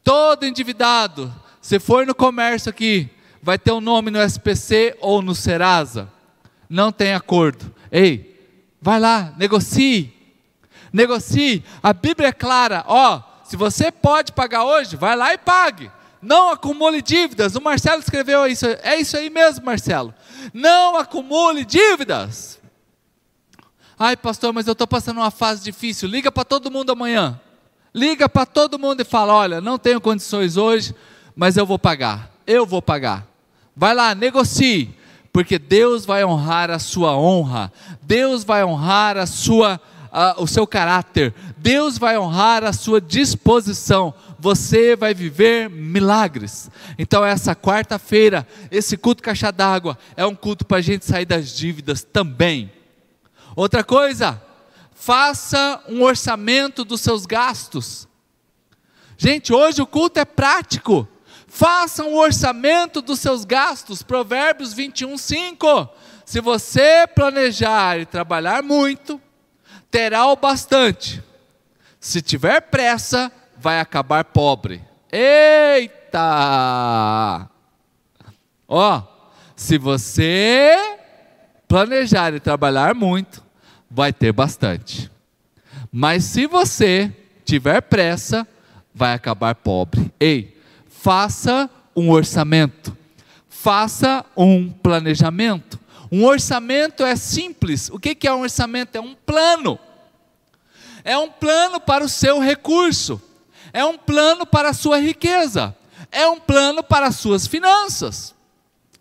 Todo 0.06 0.46
endividado, 0.46 1.34
se 1.60 1.80
for 1.80 2.06
no 2.06 2.14
comércio 2.14 2.70
aqui, 2.70 3.10
vai 3.42 3.58
ter 3.58 3.72
um 3.72 3.82
nome 3.82 4.12
no 4.12 4.22
SPC 4.22 4.96
ou 5.02 5.20
no 5.20 5.34
Serasa. 5.34 6.08
Não 6.70 6.92
tem 6.92 7.16
acordo. 7.16 7.74
Ei, 7.92 8.40
vai 8.80 9.00
lá, 9.00 9.34
negocie. 9.36 10.14
Negocie. 10.94 11.64
A 11.82 11.92
Bíblia 11.92 12.30
é 12.30 12.32
clara, 12.32 12.86
ó, 12.88 13.20
se 13.44 13.58
você 13.58 13.92
pode 13.92 14.32
pagar 14.32 14.64
hoje, 14.64 14.96
vai 14.96 15.16
lá 15.16 15.34
e 15.34 15.40
pague. 15.40 15.92
Não 16.22 16.52
acumule 16.52 17.02
dívidas. 17.02 17.56
O 17.56 17.62
Marcelo 17.62 18.00
escreveu 18.00 18.46
isso. 18.46 18.68
É 18.84 19.00
isso 19.00 19.18
aí 19.18 19.32
mesmo, 19.32 19.66
Marcelo. 19.66 20.14
Não 20.54 20.98
acumule 20.98 21.66
dívidas. 21.66 22.62
Ai, 23.98 24.16
pastor, 24.16 24.54
mas 24.54 24.68
eu 24.68 24.74
estou 24.74 24.86
passando 24.86 25.18
uma 25.18 25.32
fase 25.32 25.64
difícil. 25.64 26.08
Liga 26.08 26.32
para 26.32 26.46
todo 26.46 26.70
mundo 26.70 26.92
amanhã. 26.92 27.42
Liga 27.96 28.28
para 28.28 28.46
todo 28.46 28.78
mundo 28.78 29.00
e 29.00 29.06
fala: 29.06 29.34
olha, 29.34 29.62
não 29.62 29.80
tenho 29.80 30.02
condições 30.02 30.58
hoje, 30.58 30.94
mas 31.34 31.56
eu 31.56 31.66
vou 31.66 31.80
pagar. 31.80 32.30
Eu 32.46 32.66
vou 32.66 32.82
pagar. 32.82 33.26
Vai 33.74 33.96
lá, 33.96 34.14
negocie, 34.14 34.94
porque 35.32 35.58
Deus 35.58 36.06
vai 36.06 36.26
honrar 36.26 36.70
a 36.70 36.78
sua 36.78 37.18
honra. 37.18 37.72
Deus 38.02 38.44
vai 38.44 38.66
honrar 38.66 39.16
a 39.16 39.26
sua, 39.26 39.80
a, 40.12 40.36
o 40.38 40.46
seu 40.46 40.68
caráter. 40.68 41.34
Deus 41.56 41.98
vai 41.98 42.18
honrar 42.18 42.66
a 42.66 42.74
sua 42.74 43.00
disposição. 43.00 44.14
Você 44.40 44.94
vai 44.98 45.14
viver 45.14 45.70
milagres. 45.70 46.70
Então, 47.00 47.24
essa 47.24 47.56
quarta-feira, 47.56 48.46
esse 48.70 48.98
culto 48.98 49.24
caixa 49.24 49.54
d'água, 49.54 49.98
é 50.18 50.26
um 50.26 50.36
culto 50.36 50.66
para 50.66 50.78
a 50.78 50.82
gente 50.82 51.06
sair 51.06 51.26
das 51.26 51.56
dívidas 51.56 52.04
também. 52.04 52.70
Outra 53.56 53.86
coisa, 53.86 54.42
faça 54.96 55.84
um 55.88 56.02
orçamento 56.02 56.84
dos 56.86 57.02
seus 57.02 57.28
gastos. 57.28 58.08
Gente, 59.18 59.54
hoje 59.54 59.82
o 59.82 59.86
culto 59.86 60.20
é 60.20 60.26
prático. 60.26 61.08
Faça 61.48 62.04
um 62.04 62.16
orçamento 62.16 63.02
dos 63.02 63.20
seus 63.20 63.46
gastos. 63.46 64.02
Provérbios 64.02 64.74
21, 64.74 65.16
5. 65.18 65.90
Se 66.26 66.42
você 66.42 67.06
planejar 67.14 68.00
e 68.00 68.06
trabalhar 68.06 68.64
muito, 68.64 69.22
terá 69.92 70.26
o 70.28 70.36
bastante. 70.36 71.24
Se 72.00 72.22
tiver 72.22 72.62
pressa, 72.62 73.32
vai 73.58 73.80
acabar 73.80 74.26
pobre. 74.26 74.84
Eita! 75.12 76.20
Ó, 78.68 79.04
se 79.56 79.78
você 79.78 80.98
planejar 81.68 82.34
e 82.34 82.40
trabalhar 82.40 82.96
muito, 82.96 83.45
vai 83.96 84.12
ter 84.12 84.34
bastante. 84.34 85.10
Mas 85.90 86.26
se 86.26 86.46
você 86.48 87.10
tiver 87.46 87.82
pressa, 87.82 88.46
vai 88.94 89.14
acabar 89.14 89.56
pobre. 89.56 90.12
Ei, 90.20 90.60
faça 90.90 91.70
um 91.96 92.12
orçamento. 92.12 92.96
Faça 93.48 94.26
um 94.36 94.70
planejamento. 94.70 95.80
Um 96.12 96.26
orçamento 96.26 97.04
é 97.04 97.16
simples. 97.16 97.90
O 97.90 97.98
que 97.98 98.28
é 98.28 98.34
um 98.34 98.42
orçamento? 98.42 98.98
É 98.98 99.00
um 99.00 99.16
plano. 99.16 99.80
É 101.04 101.18
um 101.18 101.32
plano 101.32 101.80
para 101.80 102.04
o 102.04 102.10
seu 102.10 102.40
recurso. 102.40 103.22
É 103.72 103.86
um 103.86 103.98
plano 103.98 104.46
para 104.46 104.70
a 104.70 104.74
sua 104.74 105.00
riqueza. 105.00 105.74
É 106.12 106.28
um 106.28 106.40
plano 106.40 106.84
para 106.84 107.08
as 107.08 107.16
suas 107.16 107.48
finanças. 107.48 108.36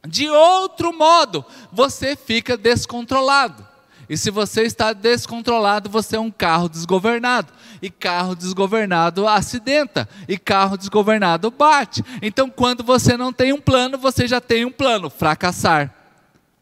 De 0.06 0.28
outro 0.28 0.92
modo, 0.92 1.44
você 1.72 2.14
fica 2.14 2.56
descontrolado. 2.56 3.63
E 4.08 4.16
se 4.16 4.30
você 4.30 4.62
está 4.62 4.92
descontrolado, 4.92 5.88
você 5.88 6.16
é 6.16 6.20
um 6.20 6.30
carro 6.30 6.68
desgovernado. 6.68 7.52
E 7.80 7.90
carro 7.90 8.34
desgovernado 8.34 9.26
acidenta. 9.26 10.08
E 10.28 10.36
carro 10.36 10.76
desgovernado 10.76 11.50
bate. 11.50 12.04
Então, 12.20 12.50
quando 12.50 12.82
você 12.82 13.16
não 13.16 13.32
tem 13.32 13.52
um 13.52 13.60
plano, 13.60 13.96
você 13.96 14.26
já 14.26 14.40
tem 14.40 14.64
um 14.64 14.72
plano: 14.72 15.08
fracassar. 15.08 15.94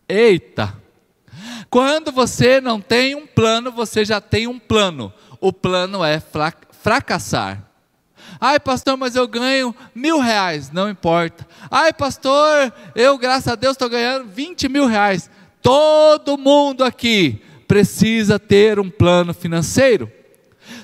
Eita! 0.09 0.81
Quando 1.71 2.13
você 2.13 2.61
não 2.61 2.81
tem 2.81 3.15
um 3.15 3.27
plano, 3.27 3.73
você 3.73 4.05
já 4.05 4.21
tem 4.21 4.47
um 4.47 4.59
plano. 4.59 5.13
O 5.41 5.53
plano 5.53 6.05
é 6.05 6.21
fracassar. 6.71 7.73
Ai, 8.41 8.59
pastor, 8.59 8.97
mas 8.97 9.15
eu 9.15 9.27
ganho 9.27 9.75
mil 9.95 10.19
reais. 10.19 10.71
Não 10.71 10.91
importa. 10.91 11.47
Ai, 11.71 11.93
pastor, 11.93 12.73
eu, 12.95 13.17
graças 13.17 13.49
a 13.49 13.55
Deus, 13.55 13.73
estou 13.73 13.89
ganhando 13.89 14.29
20 14.29 14.69
mil 14.69 14.87
reais. 14.87 15.31
Todo 15.62 16.37
mundo 16.37 16.85
aqui 16.85 17.40
precisa 17.68 18.38
ter 18.38 18.79
um 18.79 18.90
plano 18.90 19.33
financeiro. 19.33 20.11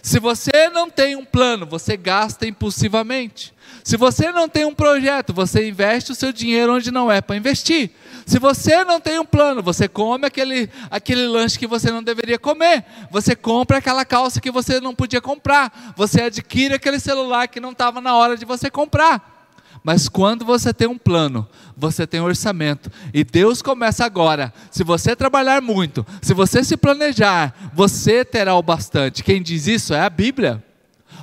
Se 0.02 0.18
você 0.18 0.70
não 0.70 0.88
tem 0.88 1.16
um 1.16 1.24
plano, 1.24 1.66
você 1.66 1.96
gasta 1.96 2.46
impulsivamente. 2.46 3.52
Se 3.84 3.96
você 3.96 4.30
não 4.30 4.48
tem 4.48 4.64
um 4.64 4.74
projeto, 4.74 5.32
você 5.32 5.68
investe 5.68 6.12
o 6.12 6.14
seu 6.14 6.32
dinheiro 6.32 6.74
onde 6.74 6.90
não 6.90 7.10
é 7.10 7.20
para 7.20 7.36
investir. 7.36 7.90
Se 8.26 8.38
você 8.38 8.84
não 8.84 9.00
tem 9.00 9.18
um 9.18 9.24
plano, 9.24 9.62
você 9.62 9.88
come 9.88 10.26
aquele, 10.26 10.68
aquele 10.90 11.26
lanche 11.26 11.58
que 11.58 11.66
você 11.66 11.90
não 11.90 12.02
deveria 12.02 12.38
comer. 12.38 12.84
Você 13.10 13.34
compra 13.34 13.78
aquela 13.78 14.04
calça 14.04 14.40
que 14.40 14.50
você 14.50 14.80
não 14.80 14.94
podia 14.94 15.20
comprar. 15.20 15.94
Você 15.96 16.22
adquire 16.22 16.74
aquele 16.74 17.00
celular 17.00 17.48
que 17.48 17.60
não 17.60 17.72
estava 17.72 18.00
na 18.00 18.14
hora 18.14 18.36
de 18.36 18.44
você 18.44 18.70
comprar. 18.70 19.37
Mas 19.82 20.08
quando 20.08 20.44
você 20.44 20.72
tem 20.72 20.88
um 20.88 20.98
plano, 20.98 21.48
você 21.76 22.06
tem 22.06 22.20
um 22.20 22.24
orçamento, 22.24 22.90
e 23.14 23.24
Deus 23.24 23.62
começa 23.62 24.04
agora. 24.04 24.52
Se 24.70 24.82
você 24.82 25.14
trabalhar 25.14 25.62
muito, 25.62 26.06
se 26.20 26.34
você 26.34 26.64
se 26.64 26.76
planejar, 26.76 27.54
você 27.72 28.24
terá 28.24 28.54
o 28.54 28.62
bastante. 28.62 29.22
Quem 29.22 29.40
diz 29.40 29.66
isso 29.66 29.94
é 29.94 30.00
a 30.00 30.10
Bíblia. 30.10 30.62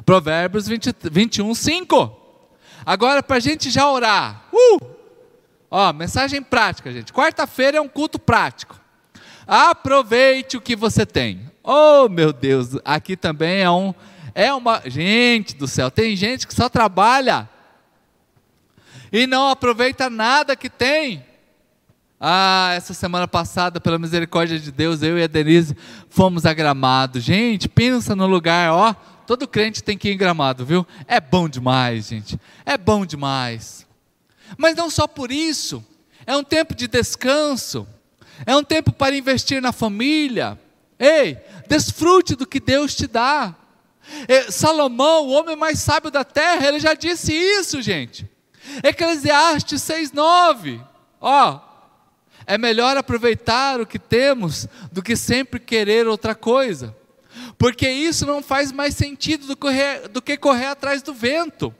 Provérbios 0.05 0.67
20, 0.67 0.95
21, 1.11 1.53
5. 1.53 2.21
Agora, 2.85 3.23
para 3.23 3.37
a 3.37 3.39
gente 3.39 3.69
já 3.69 3.89
orar. 3.89 4.45
Uh! 4.53 4.79
Ó, 5.69 5.91
mensagem 5.91 6.41
prática, 6.41 6.91
gente. 6.91 7.11
Quarta-feira 7.11 7.77
é 7.77 7.81
um 7.81 7.87
culto 7.87 8.19
prático. 8.19 8.79
Aproveite 9.47 10.57
o 10.57 10.61
que 10.61 10.75
você 10.75 11.05
tem. 11.05 11.51
Oh, 11.63 12.07
meu 12.07 12.31
Deus, 12.31 12.77
aqui 12.85 13.17
também 13.17 13.61
é 13.61 13.69
um. 13.69 13.93
É 14.33 14.53
uma. 14.53 14.81
Gente 14.85 15.55
do 15.55 15.67
céu, 15.67 15.89
tem 15.89 16.15
gente 16.15 16.47
que 16.47 16.53
só 16.53 16.69
trabalha 16.69 17.49
e 19.15 19.25
não 19.25 19.47
aproveita 19.47 20.09
nada 20.09 20.57
que 20.57 20.69
tem. 20.69 21.25
Ah, 22.19 22.73
essa 22.75 22.93
semana 22.93 23.25
passada, 23.25 23.79
pela 23.79 23.97
misericórdia 23.97 24.59
de 24.59 24.73
Deus, 24.73 25.01
eu 25.01 25.17
e 25.17 25.23
a 25.23 25.27
Denise 25.27 25.73
fomos 26.09 26.45
a 26.45 26.53
Gramado. 26.53 27.21
Gente, 27.21 27.69
pensa 27.69 28.13
no 28.13 28.27
lugar, 28.27 28.73
ó, 28.73 28.93
todo 29.25 29.47
crente 29.47 29.81
tem 29.81 29.97
que 29.97 30.09
ir 30.09 30.15
em 30.15 30.17
gramado, 30.17 30.65
viu? 30.65 30.85
É 31.07 31.21
bom 31.21 31.47
demais, 31.47 32.07
gente. 32.07 32.37
É 32.65 32.77
bom 32.77 33.05
demais. 33.05 33.87
Mas 34.57 34.75
não 34.75 34.89
só 34.89 35.07
por 35.07 35.31
isso. 35.31 35.81
É 36.27 36.35
um 36.35 36.43
tempo 36.43 36.75
de 36.75 36.85
descanso. 36.85 37.87
É 38.45 38.53
um 38.53 38.65
tempo 38.65 38.91
para 38.91 39.15
investir 39.15 39.61
na 39.61 39.71
família. 39.71 40.59
Ei, 40.99 41.37
desfrute 41.69 42.35
do 42.35 42.45
que 42.45 42.59
Deus 42.59 42.93
te 42.93 43.07
dá. 43.07 43.55
Salomão, 44.49 45.27
o 45.27 45.31
homem 45.31 45.55
mais 45.55 45.79
sábio 45.79 46.11
da 46.11 46.25
terra, 46.25 46.67
ele 46.67 46.81
já 46.81 46.93
disse 46.93 47.31
isso, 47.33 47.81
gente. 47.81 48.34
Eclesiastes 48.83 49.81
6,9. 49.81 50.83
Ó, 51.19 51.59
é 52.45 52.57
melhor 52.57 52.95
aproveitar 52.97 53.81
o 53.81 53.87
que 53.87 53.97
temos 53.97 54.67
do 54.91 55.01
que 55.01 55.15
sempre 55.15 55.59
querer 55.59 56.07
outra 56.07 56.35
coisa, 56.35 56.95
porque 57.57 57.89
isso 57.89 58.25
não 58.25 58.41
faz 58.43 58.71
mais 58.71 58.95
sentido 58.95 59.47
do, 59.47 59.57
correr, 59.57 60.07
do 60.07 60.21
que 60.21 60.37
correr 60.37 60.67
atrás 60.67 61.01
do 61.01 61.13
vento. 61.13 61.73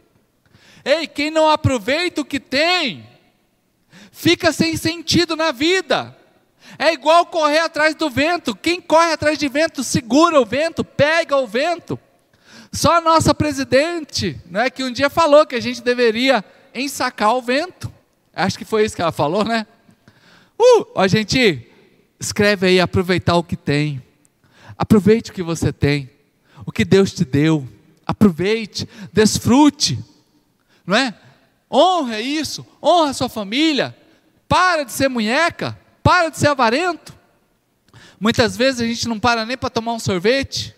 Ei, 0.84 1.08
quem 1.08 1.32
não 1.32 1.50
aproveita 1.50 2.21
o 2.21 2.26
que 2.26 2.39
tem, 2.39 3.08
fica 4.12 4.52
sem 4.52 4.76
sentido 4.78 5.36
na 5.36 5.52
vida. 5.52 6.15
É 6.78 6.93
igual 6.93 7.26
correr 7.28 7.60
atrás 7.60 7.95
do 7.95 8.10
vento. 8.10 8.56
Quem 8.56 8.82
corre 8.82 9.13
atrás 9.13 9.38
de 9.38 9.48
vento 9.48 9.84
segura 9.84 10.39
o 10.39 10.45
vento, 10.45 10.84
pega 10.84 11.38
o 11.38 11.48
vento. 11.48 12.00
Só 12.71 12.98
a 12.98 13.02
nossa 13.02 13.34
presidente, 13.34 14.39
né, 14.48 14.69
que 14.69 14.84
um 14.84 14.91
dia 14.91 15.10
falou 15.10 15.45
que 15.45 15.56
a 15.56 15.62
gente 15.62 15.82
deveria 15.82 16.43
ensacar 16.75 17.33
o 17.33 17.41
vento. 17.41 17.91
Acho 18.33 18.57
que 18.57 18.65
foi 18.65 18.85
isso 18.85 18.95
que 18.95 19.01
ela 19.01 19.11
falou, 19.11 19.45
né? 19.45 19.65
Uh, 20.59 20.99
a 20.99 21.07
gente 21.07 21.67
escreve 22.19 22.67
aí 22.67 22.79
aproveitar 22.79 23.35
o 23.35 23.43
que 23.43 23.55
tem. 23.55 24.03
Aproveite 24.77 25.31
o 25.31 25.33
que 25.33 25.41
você 25.41 25.71
tem, 25.71 26.09
o 26.65 26.71
que 26.71 26.83
Deus 26.83 27.13
te 27.13 27.23
deu. 27.23 27.67
Aproveite, 28.05 28.88
desfrute, 29.11 29.97
não 30.85 30.95
é? 30.95 31.15
Honra 31.71 32.21
isso, 32.21 32.65
honra 32.83 33.09
a 33.09 33.13
sua 33.13 33.29
família. 33.29 33.95
Para 34.47 34.83
de 34.83 34.91
ser 34.91 35.09
munheca, 35.09 35.79
para 36.03 36.29
de 36.29 36.38
ser 36.38 36.49
avarento. 36.49 37.15
Muitas 38.19 38.55
vezes 38.55 38.81
a 38.81 38.85
gente 38.85 39.07
não 39.07 39.19
para 39.19 39.45
nem 39.45 39.57
para 39.57 39.69
tomar 39.69 39.93
um 39.93 39.99
sorvete, 39.99 40.75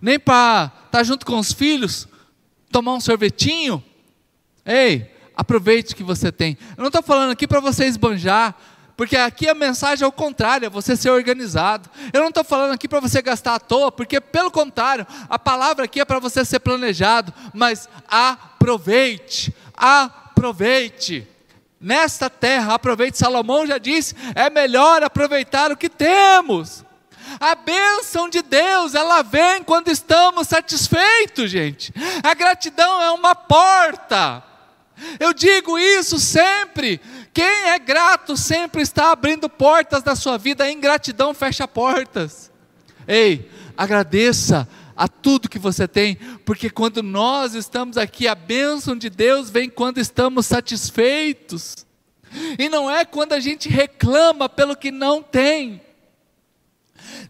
nem 0.00 0.18
para 0.18 0.66
estar 0.66 0.90
tá 0.90 1.02
junto 1.02 1.26
com 1.26 1.38
os 1.38 1.52
filhos, 1.52 2.06
tomar 2.70 2.94
um 2.94 3.00
sorvetinho. 3.00 3.82
Ei, 4.66 5.14
aproveite 5.36 5.92
o 5.92 5.96
que 5.96 6.02
você 6.02 6.32
tem. 6.32 6.58
Eu 6.76 6.82
não 6.82 6.88
estou 6.88 7.02
falando 7.02 7.30
aqui 7.30 7.46
para 7.46 7.60
você 7.60 7.86
esbanjar, 7.86 8.54
porque 8.96 9.16
aqui 9.16 9.48
a 9.48 9.54
mensagem 9.54 10.04
é 10.04 10.08
o 10.08 10.12
contrário, 10.12 10.66
é 10.66 10.70
você 10.70 10.96
ser 10.96 11.10
organizado. 11.10 11.88
Eu 12.12 12.20
não 12.20 12.30
estou 12.30 12.42
falando 12.42 12.72
aqui 12.72 12.88
para 12.88 12.98
você 12.98 13.22
gastar 13.22 13.54
à 13.54 13.60
toa, 13.60 13.92
porque 13.92 14.20
pelo 14.20 14.50
contrário, 14.50 15.06
a 15.28 15.38
palavra 15.38 15.84
aqui 15.84 16.00
é 16.00 16.04
para 16.04 16.18
você 16.18 16.44
ser 16.44 16.60
planejado, 16.60 17.32
mas 17.54 17.88
aproveite, 18.08 19.54
aproveite. 19.76 21.28
Nesta 21.78 22.30
terra, 22.30 22.74
aproveite, 22.74 23.18
Salomão 23.18 23.66
já 23.66 23.76
disse, 23.76 24.16
é 24.34 24.48
melhor 24.48 25.02
aproveitar 25.04 25.70
o 25.70 25.76
que 25.76 25.90
temos. 25.90 26.84
A 27.38 27.54
bênção 27.54 28.28
de 28.30 28.40
Deus, 28.40 28.94
ela 28.94 29.22
vem 29.22 29.62
quando 29.62 29.88
estamos 29.88 30.48
satisfeitos, 30.48 31.50
gente. 31.50 31.92
A 32.22 32.32
gratidão 32.34 33.02
é 33.02 33.10
uma 33.10 33.34
porta. 33.34 34.42
Eu 35.20 35.32
digo 35.32 35.78
isso 35.78 36.18
sempre. 36.18 37.00
Quem 37.32 37.44
é 37.44 37.78
grato 37.78 38.36
sempre 38.36 38.82
está 38.82 39.12
abrindo 39.12 39.48
portas 39.48 40.02
da 40.02 40.16
sua 40.16 40.38
vida. 40.38 40.64
A 40.64 40.72
ingratidão 40.72 41.34
fecha 41.34 41.68
portas. 41.68 42.50
Ei, 43.06 43.50
agradeça 43.76 44.68
a 44.96 45.06
tudo 45.06 45.48
que 45.48 45.58
você 45.58 45.86
tem, 45.86 46.16
porque 46.44 46.70
quando 46.70 47.02
nós 47.02 47.54
estamos 47.54 47.98
aqui, 47.98 48.26
a 48.26 48.34
bênção 48.34 48.96
de 48.96 49.10
Deus 49.10 49.50
vem 49.50 49.68
quando 49.68 49.98
estamos 49.98 50.46
satisfeitos. 50.46 51.86
E 52.58 52.68
não 52.68 52.90
é 52.90 53.04
quando 53.04 53.34
a 53.34 53.40
gente 53.40 53.68
reclama 53.68 54.48
pelo 54.48 54.74
que 54.74 54.90
não 54.90 55.22
tem. 55.22 55.82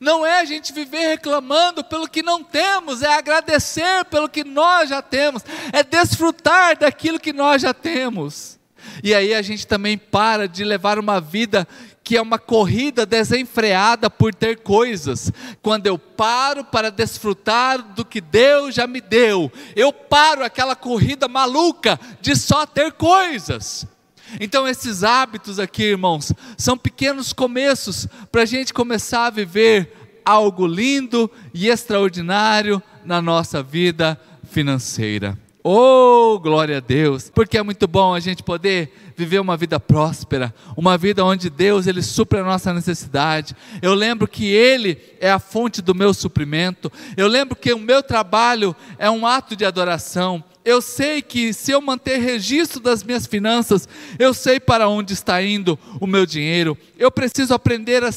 Não 0.01 0.25
é 0.25 0.41
a 0.41 0.45
gente 0.45 0.73
viver 0.73 1.09
reclamando 1.09 1.85
pelo 1.85 2.09
que 2.09 2.23
não 2.23 2.43
temos, 2.43 3.03
é 3.03 3.15
agradecer 3.15 4.05
pelo 4.07 4.29
que 4.29 4.45
nós 4.45 4.89
já 4.89 5.03
temos, 5.03 5.43
é 5.73 5.83
desfrutar 5.83 6.79
daquilo 6.79 7.21
que 7.21 7.33
nós 7.33 7.63
já 7.63 7.73
temos. 7.73 8.59
E 9.03 9.15
aí 9.15 9.35
a 9.35 9.43
gente 9.43 9.67
também 9.67 9.99
para 9.99 10.49
de 10.49 10.65
levar 10.65 10.99
uma 10.99 11.21
vida 11.21 11.67
que 12.07 12.17
é 12.17 12.23
uma 12.23 12.39
corrida 12.39 13.05
desenfreada 13.05 14.09
por 14.09 14.33
ter 14.33 14.61
coisas. 14.61 15.33
Quando 15.61 15.89
eu 15.89 15.99
paro 15.99 16.63
para 16.65 16.89
desfrutar 16.89 17.83
do 17.83 18.05
que 18.05 18.21
Deus 18.21 18.77
já 18.77 18.87
me 18.87 19.01
deu, 19.01 19.51
eu 19.75 19.93
paro 19.93 20.45
aquela 20.45 20.77
corrida 20.77 21.27
maluca 21.27 21.99
de 22.21 22.37
só 22.37 22.65
ter 22.65 22.93
coisas. 22.93 23.85
Então, 24.41 24.67
esses 24.67 25.05
hábitos 25.05 25.59
aqui, 25.59 25.85
irmãos, 25.85 26.33
são 26.57 26.77
pequenos 26.77 27.33
começos 27.33 28.07
para 28.31 28.43
a 28.43 28.47
gente 28.47 28.73
começar 28.73 29.27
a 29.27 29.31
viver 29.31 29.93
algo 30.25 30.67
lindo 30.67 31.31
e 31.55 31.69
extraordinário 31.69 32.83
na 33.05 33.23
nossa 33.23 33.63
vida 33.63 34.21
financeira. 34.51 35.39
Oh, 35.69 36.39
glória 36.39 36.77
a 36.77 36.81
Deus! 36.81 37.29
Porque 37.29 37.59
é 37.59 37.63
muito 37.65 37.89
bom 37.89 38.15
a 38.15 38.21
gente 38.21 38.41
poder 38.41 38.89
viver 39.17 39.41
uma 39.41 39.57
vida 39.57 39.81
próspera, 39.81 40.55
uma 40.77 40.97
vida 40.97 41.25
onde 41.25 41.51
Deus 41.51 41.89
ele 41.89 42.03
supre 42.03 42.39
a 42.39 42.45
nossa 42.45 42.73
necessidade. 42.73 43.57
Eu 43.83 43.93
lembro 43.93 44.29
que 44.29 44.47
Ele 44.47 44.97
é 45.21 45.29
a 45.29 45.41
fonte 45.41 45.83
do 45.83 45.93
meu 45.93 46.15
suprimento. 46.15 46.93
Eu 47.17 47.27
lembro 47.27 47.57
que 47.57 47.73
o 47.73 47.81
meu 47.81 48.01
trabalho 48.01 48.77
é 48.97 49.11
um 49.11 49.27
ato 49.27 49.57
de 49.57 49.65
adoração. 49.65 50.45
Eu 50.65 50.81
sei 50.81 51.21
que 51.21 51.53
se 51.53 51.73
eu 51.73 51.81
manter 51.81 52.19
registro 52.19 52.79
das 52.79 53.03
minhas 53.03 53.27
finanças, 53.27 53.89
eu 54.21 54.33
sei 54.33 54.61
para 54.61 54.89
onde 54.89 55.15
está 55.15 55.43
indo 55.43 55.77
o 56.01 56.07
meu 56.07 56.25
dinheiro. 56.25 56.79
Eu 56.97 57.11
preciso 57.11 57.53
aprender 57.53 58.05
a, 58.05 58.11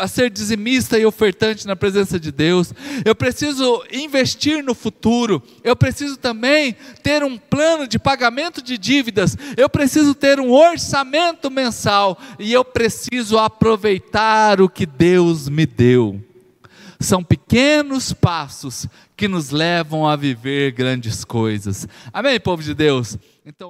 a 0.00 0.08
ser 0.08 0.30
dizimista 0.30 0.98
e 0.98 1.04
ofertante 1.04 1.66
na 1.66 1.76
presença 1.76 2.18
de 2.18 2.32
Deus. 2.32 2.72
Eu 3.04 3.14
preciso 3.14 3.84
investir 3.92 4.64
no 4.64 4.74
futuro. 4.74 5.42
Eu 5.62 5.76
preciso 5.76 6.16
também 6.16 6.74
ter 7.02 7.22
um 7.22 7.36
plano 7.36 7.86
de 7.86 7.98
pagamento 7.98 8.62
de 8.62 8.78
dívidas. 8.78 9.36
Eu 9.56 9.68
preciso 9.68 10.14
ter 10.14 10.40
um 10.40 10.50
orçamento 10.50 11.50
mensal. 11.50 12.18
E 12.38 12.50
eu 12.52 12.64
preciso 12.64 13.38
aproveitar 13.38 14.60
o 14.60 14.68
que 14.68 14.86
Deus 14.86 15.48
me 15.48 15.66
deu. 15.66 16.18
São 16.98 17.22
pequenos 17.22 18.12
passos 18.12 18.86
que 19.16 19.28
nos 19.28 19.50
levam 19.50 20.08
a 20.08 20.16
viver 20.16 20.72
grandes 20.72 21.24
coisas. 21.26 21.86
Amém, 22.10 22.40
povo 22.40 22.62
de 22.62 22.72
Deus? 22.72 23.18
Então, 23.44 23.68